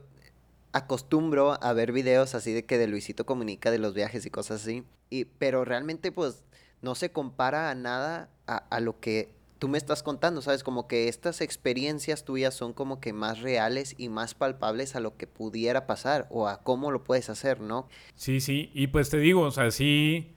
[0.72, 4.62] acostumbro a ver videos así de que de Luisito comunica de los viajes y cosas
[4.62, 4.84] así.
[5.10, 6.44] Y, pero realmente, pues,
[6.82, 10.64] no se compara a nada a, a lo que tú me estás contando, ¿sabes?
[10.64, 15.18] Como que estas experiencias tuyas son como que más reales y más palpables a lo
[15.18, 17.88] que pudiera pasar o a cómo lo puedes hacer, ¿no?
[18.16, 18.72] Sí, sí.
[18.74, 20.30] Y pues te digo, o sea, sí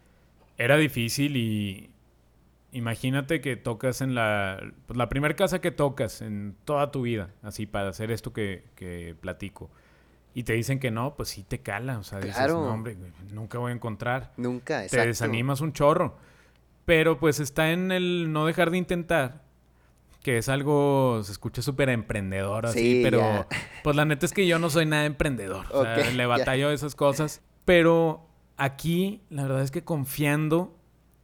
[0.59, 1.91] era difícil y
[2.73, 7.31] imagínate que tocas en la, pues, la primera casa que tocas en toda tu vida,
[7.43, 9.70] así para hacer esto que, que platico.
[10.35, 11.99] Y te dicen que no, pues sí te cala.
[11.99, 12.55] O sea, dices, Claro.
[12.64, 12.97] no, hombre,
[13.33, 14.33] nunca voy a encontrar.
[14.39, 15.07] Nunca, te exacto.
[15.07, 16.16] desanimas un chorro.
[16.87, 19.43] Pero pues está en el no dejar de intentar,
[20.23, 23.47] que es algo, se escucha súper emprendedor así, Sí, pero ya.
[23.85, 25.66] pues la neta es que yo no soy nada emprendedor.
[25.70, 27.43] O sea, le batallo esas cosas.
[27.66, 30.77] Pero aquí, la verdad es que confiando,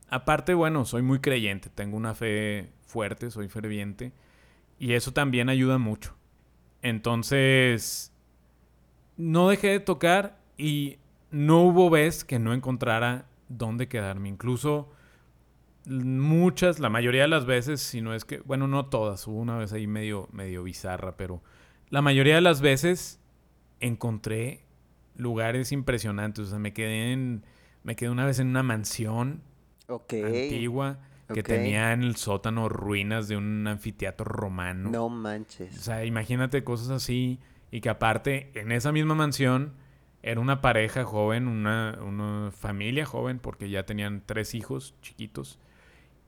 [0.09, 4.12] aparte, bueno, soy muy creyente, tengo una fe fuerte, soy ferviente,
[4.78, 6.14] y eso también ayuda mucho.
[6.82, 8.12] Entonces,
[9.16, 10.98] no dejé de tocar y
[11.30, 14.28] no hubo vez que no encontrara dónde quedarme.
[14.28, 14.90] Incluso
[15.86, 19.59] muchas, la mayoría de las veces, si no es que, bueno, no todas, hubo una
[19.59, 21.42] vez ahí medio, medio bizarra, pero
[21.90, 23.20] la mayoría de las veces
[23.80, 24.64] encontré
[25.16, 26.46] lugares impresionantes.
[26.46, 27.44] O sea, me quedé en,
[27.82, 29.42] me quedé una vez en una mansión
[29.89, 30.99] Antigua
[31.32, 34.91] que tenía en el sótano ruinas de un anfiteatro romano.
[34.91, 35.74] No O manches.
[35.74, 37.39] sea, imagínate cosas así
[37.70, 39.74] y que aparte en esa misma mansión
[40.22, 45.59] era una pareja joven, una, una familia joven, porque ya tenían tres hijos chiquitos.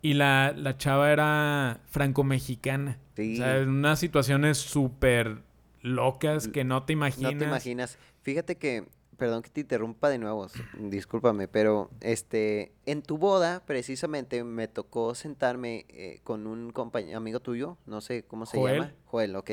[0.02, 2.98] Y la, la chava era franco-mexicana.
[3.16, 3.34] Sí.
[3.34, 5.42] O sea, en unas situaciones súper
[5.82, 7.32] locas que no te imaginas.
[7.32, 7.98] No te imaginas.
[8.22, 8.84] Fíjate que,
[9.20, 10.48] perdón que te interrumpa de nuevo,
[10.78, 17.38] discúlpame, pero este, en tu boda precisamente me tocó sentarme eh, con un compañero, amigo
[17.40, 18.74] tuyo, no sé cómo se Joel.
[18.78, 18.94] llama.
[19.04, 19.50] Joel, ok.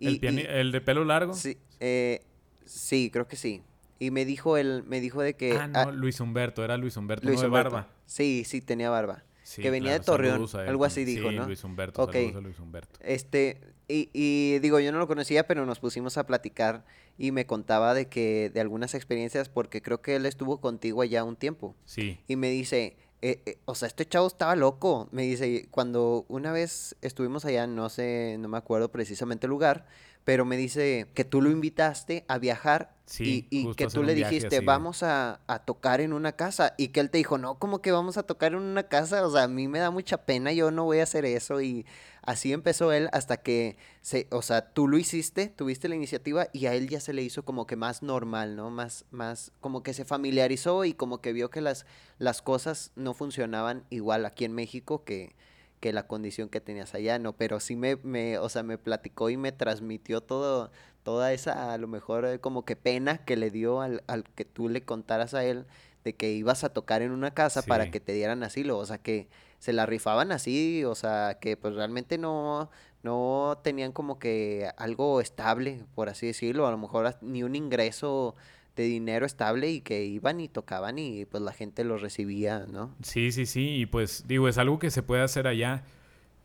[0.00, 1.32] Y, el, piani- y- el de pelo largo.
[1.34, 2.20] sí, eh,
[2.64, 3.62] sí, creo que sí.
[4.00, 6.96] Y me dijo él, me dijo de que ah, no, ah, Luis Humberto, era Luis
[6.96, 7.70] Humberto, Luis no de Humberto.
[7.76, 7.88] barba.
[8.06, 9.22] Sí, sí, tenía barba.
[9.44, 11.46] Sí, que venía de Torreón, algo así dijo, Sí, ¿no?
[11.46, 12.12] Luis Humberto, Ok.
[12.12, 12.98] saludos a Luis Humberto.
[13.00, 16.84] Este, y, y digo, yo no lo conocía, pero nos pusimos a platicar
[17.18, 21.24] y me contaba de que, de algunas experiencias, porque creo que él estuvo contigo allá
[21.24, 21.74] un tiempo.
[21.84, 25.08] Sí, Y me dice, eh, eh, o sea, este chavo estaba loco.
[25.12, 29.86] Me dice, cuando una vez estuvimos allá, no sé, no me acuerdo precisamente el lugar,
[30.24, 34.16] pero me dice que tú lo invitaste a viajar Sí, y, y que tú le
[34.16, 36.74] dijiste, así vamos a, a tocar en una casa.
[36.76, 39.24] Y que él te dijo, no, ¿cómo que vamos a tocar en una casa?
[39.24, 41.60] O sea, a mí me da mucha pena, yo no voy a hacer eso.
[41.60, 41.86] Y
[42.26, 46.66] así empezó él hasta que, se, o sea, tú lo hiciste, tuviste la iniciativa y
[46.66, 48.70] a él ya se le hizo como que más normal, ¿no?
[48.70, 51.86] Más, más, como que se familiarizó y como que vio que las,
[52.18, 55.34] las cosas no funcionaban igual aquí en México que,
[55.80, 57.32] que la condición que tenías allá, ¿no?
[57.34, 60.72] Pero sí me, me, o sea, me platicó y me transmitió todo,
[61.04, 64.44] toda esa, a lo mejor, eh, como que pena que le dio al, al que
[64.44, 65.66] tú le contaras a él
[66.02, 68.98] de que ibas a tocar en una casa para que te dieran asilo, o sea,
[68.98, 69.28] que
[69.58, 72.70] se la rifaban así, o sea, que pues realmente no,
[73.02, 78.34] no tenían como que algo estable, por así decirlo, a lo mejor ni un ingreso
[78.76, 82.94] de dinero estable y que iban y tocaban y pues la gente los recibía, ¿no?
[83.02, 83.80] Sí, sí, sí.
[83.80, 85.84] Y pues digo, es algo que se puede hacer allá.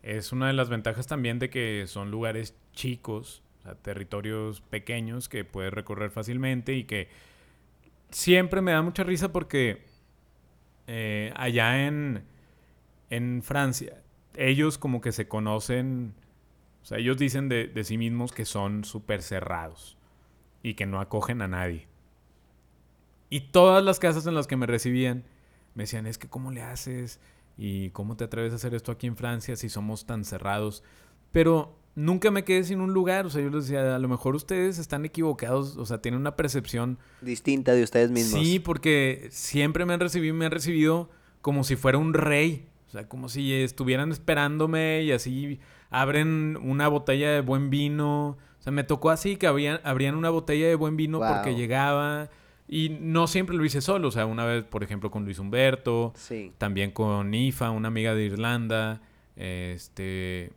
[0.02, 5.28] Es una de las ventajas también de que son lugares chicos, o sea, territorios pequeños
[5.28, 7.08] que puedes recorrer fácilmente y que
[8.10, 9.84] siempre me da mucha risa porque
[10.86, 12.24] eh, allá en,
[13.16, 14.02] en Francia,
[14.36, 16.14] ellos como que se conocen,
[16.82, 19.98] o sea, ellos dicen de, de sí mismos que son súper cerrados
[20.62, 21.86] y que no acogen a nadie.
[23.28, 25.24] Y todas las casas en las que me recibían
[25.74, 27.20] me decían, es que ¿cómo le haces?
[27.56, 30.82] ¿Y cómo te atreves a hacer esto aquí en Francia si somos tan cerrados?
[31.32, 33.26] Pero nunca me quedé sin un lugar.
[33.26, 35.76] O sea, yo les decía, a lo mejor ustedes están equivocados.
[35.76, 36.98] O sea, tienen una percepción.
[37.20, 38.40] Distinta de ustedes mismos.
[38.40, 41.10] Sí, porque siempre me han recibido, me han recibido
[41.40, 42.68] como si fuera un rey.
[42.92, 48.36] O sea, como si estuvieran esperándome y así abren una botella de buen vino.
[48.58, 52.28] O sea, me tocó así que abrían, abrían una botella de buen vino porque llegaba.
[52.68, 54.08] Y no siempre lo hice solo.
[54.08, 56.12] O sea, una vez, por ejemplo, con Luis Humberto.
[56.16, 56.52] Sí.
[56.58, 59.00] También con Ifa, una amiga de Irlanda.
[59.36, 60.52] Este.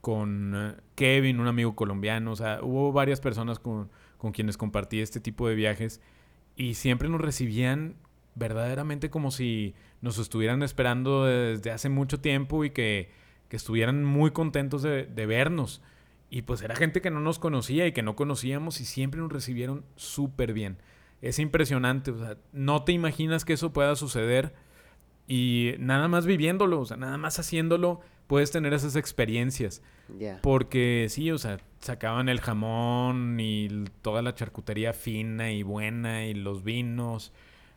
[0.00, 2.30] Con eh, Kevin, un amigo colombiano.
[2.30, 6.00] O sea, hubo varias personas con, con quienes compartí este tipo de viajes.
[6.54, 7.96] Y siempre nos recibían
[8.34, 13.10] verdaderamente como si nos estuvieran esperando desde hace mucho tiempo y que,
[13.48, 15.82] que estuvieran muy contentos de, de vernos.
[16.30, 19.30] Y pues era gente que no nos conocía y que no conocíamos y siempre nos
[19.30, 20.78] recibieron súper bien.
[21.20, 24.54] Es impresionante, o sea, no te imaginas que eso pueda suceder
[25.28, 29.82] y nada más viviéndolo, o sea, nada más haciéndolo, puedes tener esas experiencias.
[30.42, 36.34] Porque sí, o sea, sacaban el jamón y toda la charcutería fina y buena y
[36.34, 37.32] los vinos.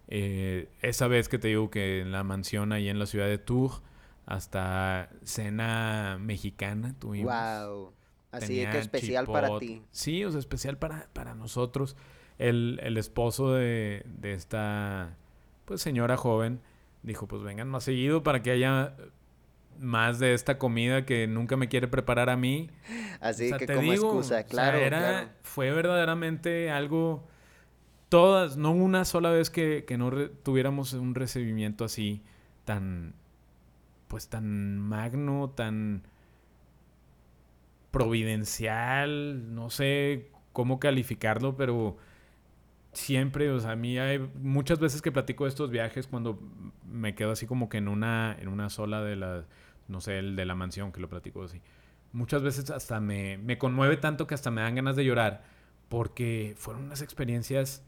[0.08, 3.38] Eh, esa vez que te digo que en la mansión ahí en la ciudad de
[3.38, 3.82] Tours,
[4.26, 7.34] hasta cena mexicana tuvimos.
[7.34, 7.94] Wow.
[8.32, 9.82] Así que especial para ti.
[9.92, 11.96] Sí, o sea, especial para, para nosotros.
[12.38, 15.16] El, el esposo de, de esta
[15.64, 16.60] pues señora joven
[17.02, 18.96] dijo, pues vengan más seguido para que haya
[19.80, 22.70] más de esta comida que nunca me quiere preparar a mí.
[23.20, 25.30] Así O sea, que te como digo, excusa, o sea, claro, era, claro.
[25.44, 27.28] Fue verdaderamente algo...
[28.10, 30.12] Todas, no una sola vez que, que no
[30.44, 32.22] tuviéramos un recibimiento así
[32.64, 33.14] tan...
[34.08, 36.04] Pues tan magno, tan
[37.96, 41.96] providencial, no sé cómo calificarlo, pero
[42.92, 46.38] siempre, o sea, a mí hay muchas veces que platico de estos viajes cuando
[46.92, 49.46] me quedo así como que en una, en una sola de las,
[49.88, 51.62] no sé, el de la mansión que lo platico así.
[52.12, 55.44] Muchas veces hasta me, me conmueve tanto que hasta me dan ganas de llorar
[55.88, 57.82] porque fueron unas experiencias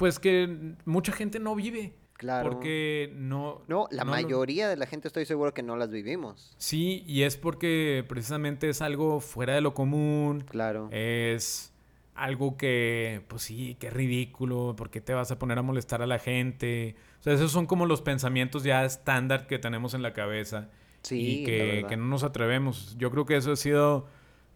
[0.00, 1.92] pues que mucha gente no vive.
[2.14, 2.48] Claro.
[2.48, 3.60] Porque no...
[3.68, 6.54] No, la no mayoría de la gente estoy seguro que no las vivimos.
[6.56, 10.46] Sí, y es porque precisamente es algo fuera de lo común.
[10.48, 10.88] Claro.
[10.90, 11.74] Es
[12.14, 14.74] algo que, pues sí, que ridículo.
[14.74, 16.96] ¿Por qué te vas a poner a molestar a la gente?
[17.20, 20.70] O sea, esos son como los pensamientos ya estándar que tenemos en la cabeza.
[21.02, 22.96] sí, y que, que no nos atrevemos.
[22.96, 24.06] Yo creo que eso ha sido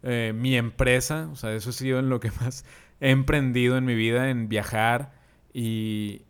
[0.01, 1.29] eh, mi empresa.
[1.31, 2.65] O sea, eso ha sido en lo que más
[2.99, 5.23] he emprendido en mi vida, en viajar.
[5.57, 6.23] Y,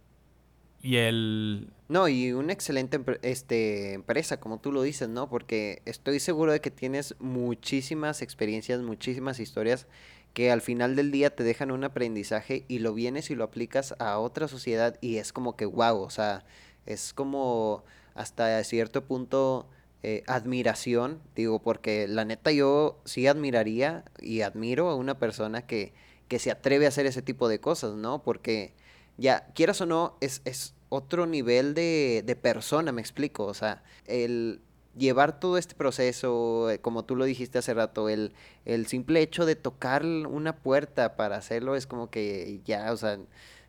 [0.84, 1.74] y el...
[1.88, 5.30] No, y una excelente este, empresa, como tú lo dices, ¿no?
[5.30, 9.88] Porque estoy seguro de que tienes muchísimas experiencias, muchísimas historias
[10.36, 13.96] que al final del día te dejan un aprendizaje y lo vienes y lo aplicas
[13.98, 16.46] a otra sociedad y es como que wow, o sea,
[16.86, 19.68] es como hasta cierto punto
[20.04, 25.94] eh, admiración, digo, porque la neta yo sí admiraría y admiro a una persona que,
[26.28, 28.22] que se atreve a hacer ese tipo de cosas, ¿no?
[28.22, 28.74] Porque
[29.18, 33.46] ya, quieras o no, es, es otro nivel de, de persona, me explico.
[33.46, 34.62] O sea, el
[34.98, 38.34] llevar todo este proceso, eh, como tú lo dijiste hace rato, el,
[38.66, 43.20] el simple hecho de tocar una puerta para hacerlo es como que ya, o sea,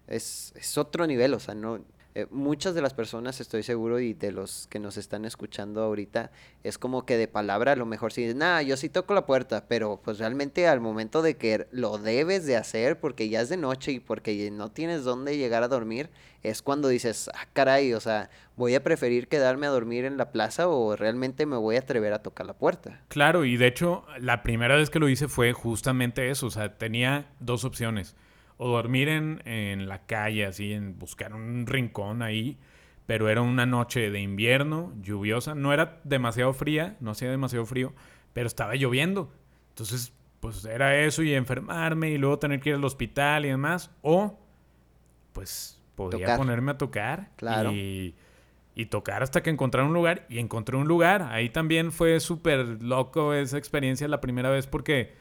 [0.06, 1.84] es, es otro nivel, o sea, no...
[2.18, 6.30] eh, muchas de las personas, estoy seguro, y de los que nos están escuchando ahorita,
[6.64, 9.66] es como que de palabra a lo mejor sí, nada, yo sí toco la puerta,
[9.68, 13.58] pero pues realmente al momento de que lo debes de hacer, porque ya es de
[13.58, 16.08] noche y porque no tienes dónde llegar a dormir,
[16.42, 20.32] es cuando dices, ah, caray, o sea, voy a preferir quedarme a dormir en la
[20.32, 23.02] plaza o realmente me voy a atrever a tocar la puerta.
[23.08, 26.78] Claro, y de hecho, la primera vez que lo hice fue justamente eso, o sea,
[26.78, 28.16] tenía dos opciones
[28.58, 32.58] o dormir en, en la calle, así, en buscar un rincón ahí.
[33.06, 35.54] Pero era una noche de invierno, lluviosa.
[35.54, 37.92] No era demasiado fría, no hacía demasiado frío,
[38.32, 39.32] pero estaba lloviendo.
[39.68, 43.92] Entonces, pues era eso y enfermarme y luego tener que ir al hospital y demás.
[44.02, 44.38] O,
[45.32, 47.30] pues, podía ponerme a tocar.
[47.36, 47.70] Claro.
[47.72, 48.16] Y,
[48.74, 50.26] y tocar hasta que encontrara un lugar.
[50.28, 51.22] Y encontré un lugar.
[51.30, 55.14] Ahí también fue súper loco esa experiencia la primera vez porque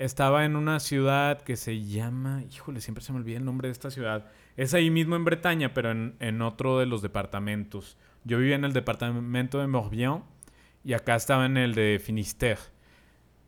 [0.00, 3.72] estaba en una ciudad que se llama, híjole, siempre se me olvida el nombre de
[3.72, 4.30] esta ciudad.
[4.56, 7.98] Es ahí mismo en Bretaña, pero en, otro de los departamentos.
[8.24, 10.24] Yo vivía en el departamento de Morbihan
[10.84, 12.62] y acá estaba en el de Finisterre.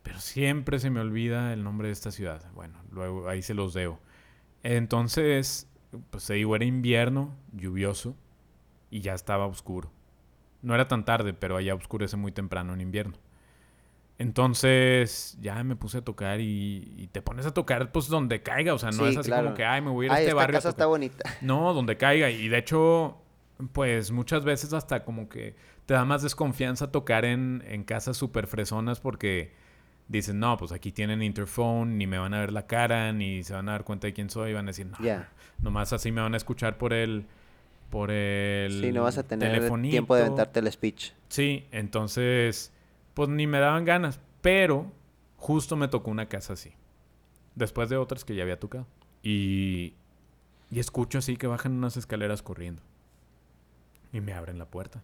[0.03, 2.43] Pero siempre se me olvida el nombre de esta ciudad.
[2.53, 3.99] Bueno, luego ahí se los debo.
[4.61, 5.67] Entonces,
[6.11, 8.15] pues te digo, era invierno, lluvioso
[8.91, 9.91] y ya estaba oscuro.
[10.61, 13.17] No era tan tarde, pero allá oscurece muy temprano en invierno.
[14.23, 18.79] Entonces ya me puse a tocar y, te pones a tocar pues donde caiga, o
[18.79, 20.55] sea, no es así como que, ay, me voy a ir a este barrio.
[20.55, 21.29] casa está bonita.
[21.41, 22.29] No, donde caiga.
[22.29, 23.17] Y de hecho,
[23.73, 28.47] pues muchas veces hasta como que te da más desconfianza tocar en, en casas súper
[28.47, 29.51] fresonas porque
[30.07, 33.53] dicen, no, pues aquí tienen interphone, ni me van a ver la cara, ni se
[33.53, 34.97] van a dar cuenta de quién soy, y van a decir, no,
[35.59, 37.25] nomás así me van a escuchar por el
[37.89, 41.11] por el Sí, no vas a tener tiempo de aventarte el speech.
[41.27, 42.71] Sí, entonces
[43.13, 44.19] pues ni me daban ganas.
[44.41, 44.91] Pero
[45.37, 46.73] justo me tocó una casa así.
[47.55, 48.87] Después de otras que ya había tocado.
[49.21, 49.93] Y,
[50.71, 52.81] y escucho así que bajan unas escaleras corriendo.
[54.11, 55.01] Y me abren la puerta.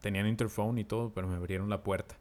[0.00, 2.16] Tenían interphone y todo, pero me abrieron la puerta.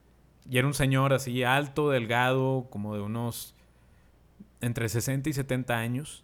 [0.49, 3.55] Y era un señor así alto, delgado, como de unos
[4.59, 6.23] entre 60 y 70 años.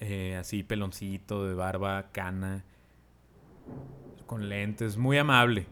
[0.00, 2.64] Eh, así peloncito, de barba, cana,
[4.26, 5.66] con lentes, muy amable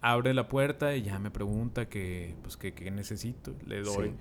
[0.00, 3.54] abre la puerta y ya me pregunta que, pues, que, necesito.
[3.66, 4.12] Le doy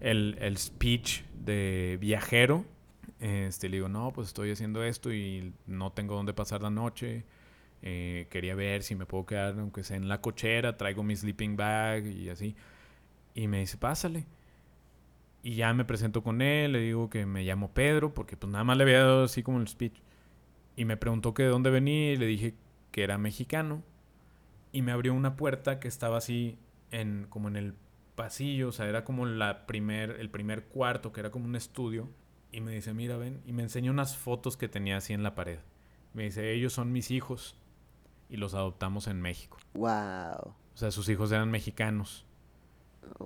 [0.00, 2.64] el, el, speech de viajero.
[3.20, 7.24] Este, le digo, no, pues estoy haciendo esto y no tengo dónde pasar la noche.
[7.82, 11.56] Eh, quería ver si me puedo quedar, aunque sea en la cochera, traigo mi sleeping
[11.56, 12.56] bag y así.
[13.34, 14.26] Y me dice, pásale.
[15.44, 18.62] Y ya me presento con él, le digo que me llamo Pedro, porque pues nada
[18.64, 20.00] más le había dado así como el speech.
[20.76, 22.54] Y me preguntó que de dónde venía y le dije
[22.92, 23.82] que era mexicano
[24.72, 26.58] y me abrió una puerta que estaba así
[26.90, 27.74] en como en el
[28.14, 32.08] pasillo, o sea, era como la primer, el primer cuarto, que era como un estudio,
[32.50, 35.34] y me dice, mira, ven, y me enseñó unas fotos que tenía así en la
[35.34, 35.58] pared.
[36.12, 37.56] Me dice, ellos son mis hijos
[38.28, 39.58] y los adoptamos en México.
[39.74, 40.54] Wow.
[40.74, 42.26] O sea, sus hijos eran mexicanos.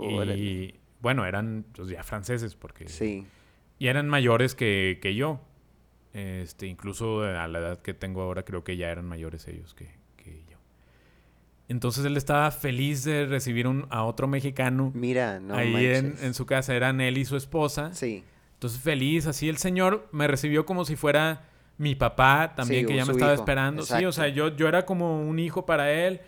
[0.01, 2.89] y bueno, eran pues, ya franceses porque...
[2.89, 3.27] Sí.
[3.79, 5.41] Y eran mayores que, que yo.
[6.13, 9.91] Este, incluso a la edad que tengo ahora creo que ya eran mayores ellos que,
[11.69, 14.93] entonces él estaba feliz de recibir a otro mexicano.
[14.95, 17.93] Mira, no Ahí en, su casa eran él y su esposa.
[17.93, 18.23] Sí.
[18.55, 21.45] Entonces feliz, así el señor me recibió como si fuera
[21.79, 23.83] mi papá también, que ya me estaba esperando.
[23.83, 26.21] Sí, o sea, yo, yo era como un hijo para él.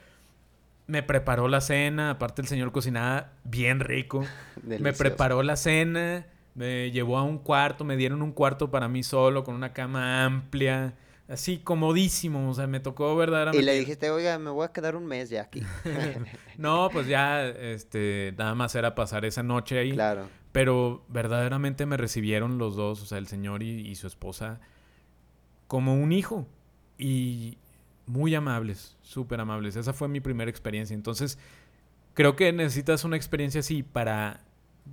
[0.87, 4.25] Me preparó la cena, aparte el señor cocinaba bien rico.
[4.63, 9.03] me preparó la cena, me llevó a un cuarto, me dieron un cuarto para mí
[9.03, 10.95] solo, con una cama amplia
[11.29, 13.63] así comodísimo, o sea, me tocó verdaderamente.
[13.63, 15.63] Y le dijiste, oiga, me voy a quedar un mes ya aquí.
[16.59, 19.93] no, pues ya, este, nada más era pasar esa noche ahí.
[19.93, 20.29] Claro.
[20.53, 24.61] Pero verdaderamente me recibieron los dos, o sea, el señor y, su esposa,
[25.67, 26.47] como un hijo.
[26.97, 27.59] Y
[28.07, 29.77] muy amables, súper amables.
[29.77, 30.95] Esa fue mi primera experiencia.
[30.95, 31.39] Entonces,
[32.15, 34.41] creo que necesitas una experiencia así para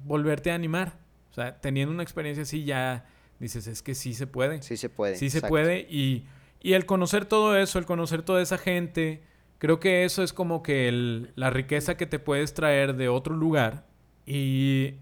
[0.05, 0.99] volverte a animar.
[1.31, 3.05] O sea, teniendo una experiencia así ya
[3.39, 4.61] dices, es que sí se puede.
[4.61, 5.15] Sí se puede.
[5.15, 5.81] Sí se puede.
[5.89, 6.25] Y,
[6.61, 9.21] y, el conocer todo eso, el conocer toda esa gente,
[9.57, 13.35] creo que eso es como que el, la riqueza que te puedes traer de otro
[13.35, 13.85] lugar
[14.25, 14.95] y,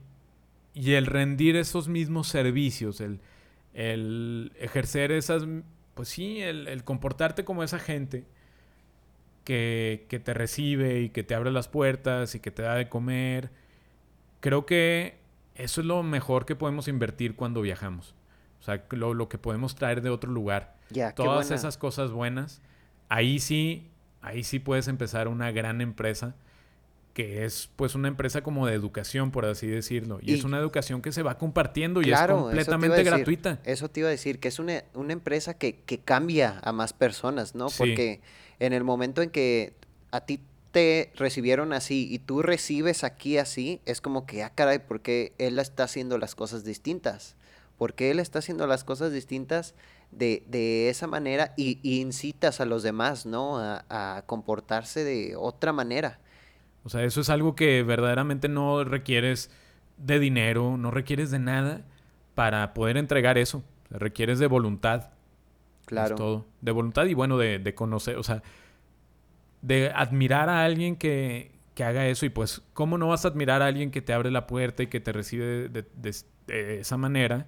[0.73, 3.19] y el rendir esos mismos servicios, el,
[3.73, 5.45] el ejercer esas,
[5.93, 8.25] pues sí, el, el comportarte como esa gente.
[9.45, 12.88] Que, que te recibe y que te abre las puertas y que te da de
[12.88, 13.49] comer.
[14.39, 15.17] Creo que
[15.55, 18.15] eso es lo mejor que podemos invertir cuando viajamos.
[18.64, 20.78] O sea, lo, que podemos traer de otro lugar.
[21.18, 22.61] Todas esas cosas buenas.
[23.09, 23.89] Ahí sí,
[24.22, 26.34] ahí sí puedes empezar una gran empresa.
[27.14, 30.18] que es pues una empresa como de educación, por así decirlo.
[30.22, 33.14] Y, Y- es una educación que se va compartiendo y es eso completamente decir.
[33.14, 33.59] gratuita.
[33.66, 36.93] Eso te iba a decir, que es una, una empresa que, que cambia a más
[36.93, 37.70] personas, ¿no?
[37.70, 37.76] Sí.
[37.78, 38.22] Porque
[38.59, 39.76] en el momento en que
[40.09, 40.39] a ti
[40.72, 45.34] te recibieron así y tú recibes aquí así, es como que, ah, caray, ¿por qué
[45.38, 47.36] él está haciendo las cosas distintas?
[47.78, 49.76] ¿Por qué él está haciendo las cosas distintas
[50.11, 53.57] de, de esa manera y, y incitas a los demás, ¿no?
[53.59, 56.19] A, a comportarse de otra manera.
[56.84, 59.49] O sea, eso es algo que verdaderamente no requieres
[59.97, 61.82] de dinero, no requieres de nada
[62.36, 63.63] para poder entregar eso.
[63.86, 65.09] O sea, requieres de voluntad.
[65.86, 66.15] Claro.
[66.15, 66.45] Es todo.
[66.61, 68.41] De voluntad y bueno, de, de conocer, o sea,
[69.61, 72.26] de admirar a alguien que, que haga eso.
[72.26, 74.88] Y pues, ¿cómo no vas a admirar a alguien que te abre la puerta y
[74.88, 76.15] que te recibe de, de- de-
[76.47, 77.47] de esa manera?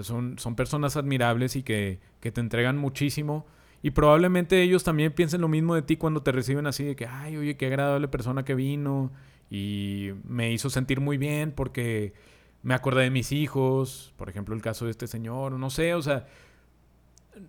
[0.00, 3.46] Son, son personas admirables y que, que te entregan muchísimo.
[3.82, 7.06] Y probablemente ellos también piensen lo mismo de ti cuando te reciben así de que,
[7.06, 9.10] ay, oye, qué agradable persona que vino
[9.50, 12.14] y me hizo sentir muy bien porque
[12.62, 16.02] me acordé de mis hijos, por ejemplo, el caso de este señor, no sé, o
[16.02, 16.26] sea,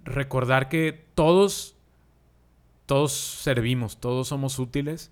[0.03, 1.75] recordar que todos,
[2.87, 5.11] todos servimos, todos somos útiles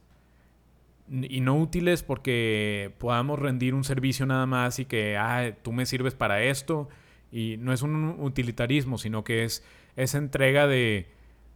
[1.08, 5.86] y no útiles porque podamos rendir un servicio nada más y que, ah, tú me
[5.86, 6.90] sirves para esto
[7.32, 9.64] y no es un utilitarismo, sino que es
[9.96, 11.08] esa entrega de,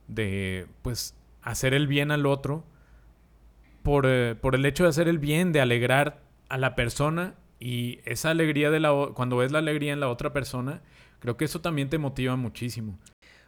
[0.08, 2.64] de pues, hacer el bien al otro
[3.84, 8.00] por, eh, por el hecho de hacer el bien, de alegrar a la persona y
[8.06, 10.82] esa alegría de la cuando ves la alegría en la otra persona,
[11.20, 12.98] creo que eso también te motiva muchísimo.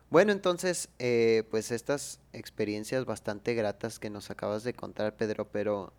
[0.09, 5.93] Bueno, entonces, eh, pues estas experiencias bastante gratas que nos acabas de contar, Pedro, pero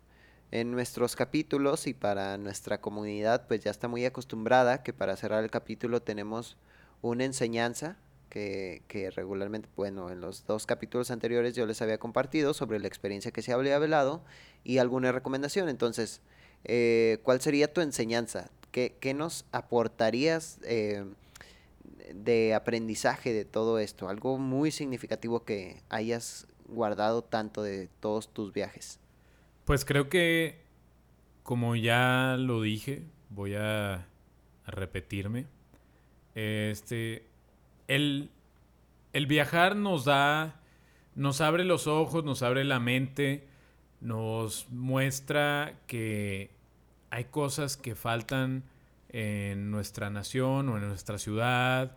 [0.51, 5.43] en nuestros capítulos y para nuestra comunidad, pues ya está muy acostumbrada que para cerrar
[5.43, 6.57] el capítulo tenemos
[7.01, 7.97] una enseñanza
[8.29, 12.87] que, que regularmente, bueno, en los dos capítulos anteriores yo les había compartido sobre la
[12.87, 14.21] experiencia que se había hablado
[14.63, 15.69] y alguna recomendación.
[15.69, 16.21] Entonces,
[16.65, 18.49] eh, ¿cuál sería tu enseñanza?
[18.71, 20.59] ¿Qué, qué nos aportarías?
[20.63, 21.05] eh,
[22.13, 24.09] de aprendizaje de todo esto?
[24.09, 28.99] Algo muy significativo que hayas guardado tanto de todos tus viajes.
[29.69, 30.63] Pues creo que,
[31.43, 34.07] como ya lo dije, voy a,
[34.65, 35.45] repetirme.
[36.33, 37.27] Este,
[37.87, 38.31] el,
[39.13, 40.59] el viajar nos da,
[41.13, 43.47] nos abre los ojos, nos abre la mente,
[44.01, 46.49] nos muestra que
[47.11, 48.63] hay cosas que faltan
[49.09, 51.95] en nuestra nación o en nuestra ciudad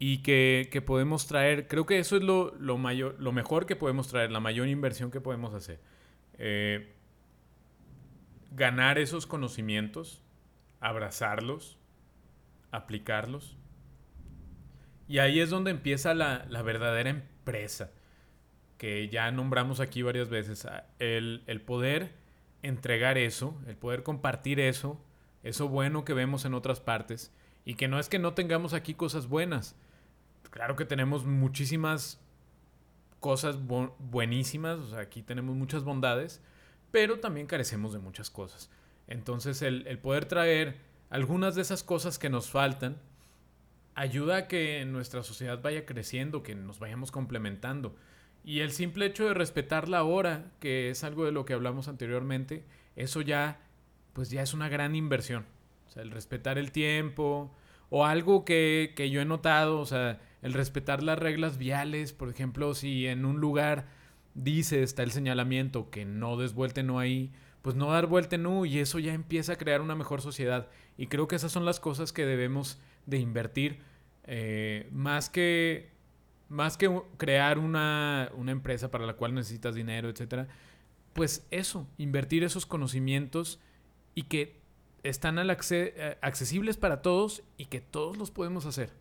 [0.00, 1.68] y que, que podemos traer.
[1.68, 5.12] Creo que eso es lo, lo mayor, lo mejor que podemos traer, la mayor inversión
[5.12, 5.78] que podemos hacer.
[6.42, 6.96] Eh,
[8.50, 10.22] ganar esos conocimientos,
[10.80, 11.78] abrazarlos,
[12.70, 13.58] aplicarlos.
[15.06, 17.92] Y ahí es donde empieza la, la verdadera empresa,
[18.78, 20.64] que ya nombramos aquí varias veces.
[20.64, 22.14] Ah, El, el poder
[22.62, 25.04] entregar eso, el poder compartir eso,
[25.42, 27.34] eso bueno que vemos en otras partes,
[27.66, 29.76] y que no es que no tengamos aquí cosas buenas.
[30.50, 32.18] Claro que tenemos muchísimas
[33.20, 36.40] cosas bu- buenísimas, o sea, aquí tenemos muchas bondades,
[36.90, 38.70] pero también carecemos de muchas cosas.
[39.06, 40.78] Entonces el, el poder traer
[41.10, 42.96] algunas de esas cosas que nos faltan
[43.94, 47.94] ayuda a que nuestra sociedad vaya creciendo, que nos vayamos complementando.
[48.44, 51.88] Y el simple hecho de respetar la hora, que es algo de lo que hablamos
[51.88, 52.64] anteriormente,
[52.96, 53.60] eso ya,
[54.14, 55.44] pues ya es una gran inversión.
[55.88, 57.54] O sea, el respetar el tiempo,
[57.90, 62.28] o algo que, que yo he notado, o sea, el respetar las reglas viales, por
[62.28, 63.86] ejemplo, si en un lugar
[64.34, 67.32] dice, está el señalamiento, que no des vuelta U ahí,
[67.62, 70.68] pues no dar vuelta en y eso ya empieza a crear una mejor sociedad.
[70.96, 73.80] Y creo que esas son las cosas que debemos de invertir,
[74.24, 75.90] eh, más que,
[76.48, 80.48] más que crear una, una empresa para la cual necesitas dinero, etcétera.
[81.12, 83.60] Pues eso, invertir esos conocimientos
[84.14, 84.60] y que
[85.02, 88.99] están al eh, accesibles para todos y que todos los podemos hacer.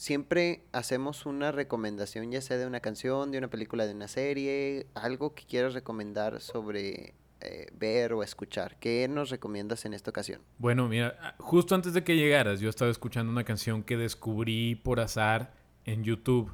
[0.00, 4.86] Siempre hacemos una recomendación, ya sea de una canción, de una película, de una serie,
[4.94, 8.78] algo que quieras recomendar sobre eh, ver o escuchar.
[8.80, 10.40] ¿Qué nos recomiendas en esta ocasión?
[10.56, 14.74] Bueno, mira, ah, justo antes de que llegaras, yo estaba escuchando una canción que descubrí
[14.74, 15.52] por azar
[15.84, 16.50] en YouTube.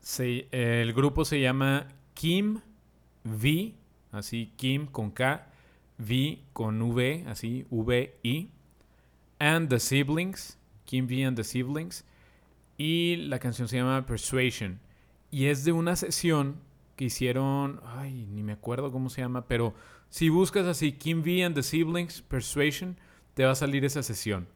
[0.00, 2.62] Se- el grupo se llama Kim
[3.24, 3.74] V,
[4.10, 5.48] así Kim con K,
[5.98, 8.50] V con V, así V-I,
[9.38, 12.06] and the Siblings, Kim V and the Siblings,
[12.78, 14.80] y la canción se llama Persuasion.
[15.30, 16.56] Y es de una sesión
[16.96, 19.74] que hicieron, ay, ni me acuerdo cómo se llama, pero
[20.08, 22.96] si buscas así Kim V and the Siblings Persuasion,
[23.34, 24.48] te va a salir esa sesión.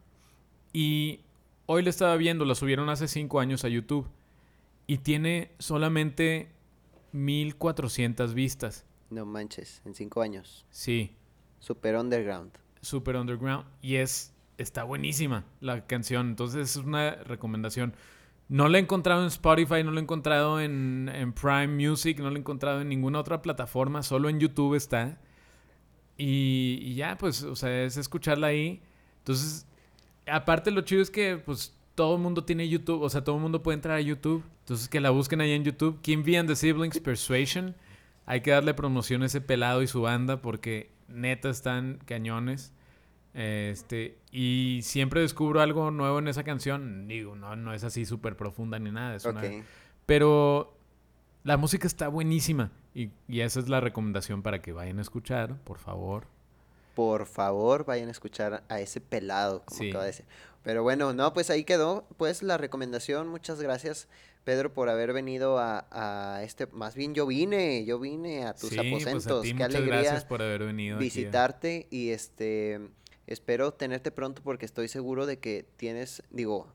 [0.73, 1.19] Y
[1.67, 4.07] hoy la estaba viendo, la subieron hace 5 años a YouTube.
[4.87, 6.49] Y tiene solamente
[7.11, 8.85] 1400 vistas.
[9.09, 10.65] No manches, en cinco años.
[10.71, 11.15] Sí,
[11.59, 12.51] Super underground.
[12.81, 13.65] super underground.
[13.81, 16.29] Y es, está buenísima la canción.
[16.29, 17.93] Entonces es una recomendación.
[18.49, 22.29] No la he encontrado en Spotify, no la he encontrado en, en Prime Music, no
[22.29, 25.17] la he encontrado en ninguna otra plataforma, solo en YouTube está.
[26.17, 28.81] Y, ya, pues, o sea, es escucharla ahí.
[29.19, 29.65] Entonces,
[30.27, 33.41] aparte lo chido es que, pues, todo el mundo tiene YouTube, o sea, todo el
[33.41, 34.43] mundo puede entrar a YouTube.
[34.59, 36.01] Entonces, que la busquen ahí en YouTube.
[36.01, 37.75] Kim V and the Siblings Persuasion.
[38.25, 42.72] Hay que darle promoción a ese pelado y su banda porque neta están cañones.
[43.33, 47.07] Este, y siempre descubro algo nuevo en esa canción.
[47.07, 49.15] Digo, no, no es así súper profunda ni nada.
[49.15, 49.41] es una-
[50.05, 50.75] pero
[51.43, 52.71] la música está buenísima.
[52.95, 56.27] Y, y esa es la recomendación para que vayan a escuchar, por favor.
[56.93, 59.89] Por favor, vayan a escuchar a ese pelado, como Sí.
[59.89, 60.25] acaba de decir.
[60.61, 63.27] Pero bueno, no, pues ahí quedó, pues la recomendación.
[63.29, 64.07] Muchas gracias,
[64.43, 66.67] Pedro, por haber venido a, a este.
[66.67, 69.41] Más bien, yo vine, yo vine a tus sí, pues a aposentos.
[69.41, 72.79] ti Qué muchas alegría gracias por haber venido aquí visitarte y este.
[73.27, 76.67] Espero tenerte pronto porque estoy seguro de que tienes, digo,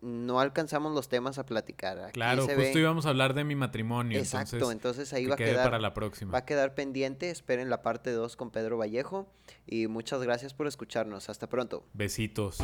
[0.00, 1.98] no alcanzamos los temas a platicar.
[1.98, 4.18] Aquí Claro, se justo ve- íbamos a hablar de mi matrimonio.
[4.18, 6.32] Exacto, entonces, entonces ahí que va a quedar para la próxima.
[6.32, 9.28] Va a quedar pendiente, esperen la parte 2 con Pedro Vallejo
[9.66, 11.28] y muchas gracias por escucharnos.
[11.28, 11.84] Hasta pronto.
[11.92, 12.58] Besitos.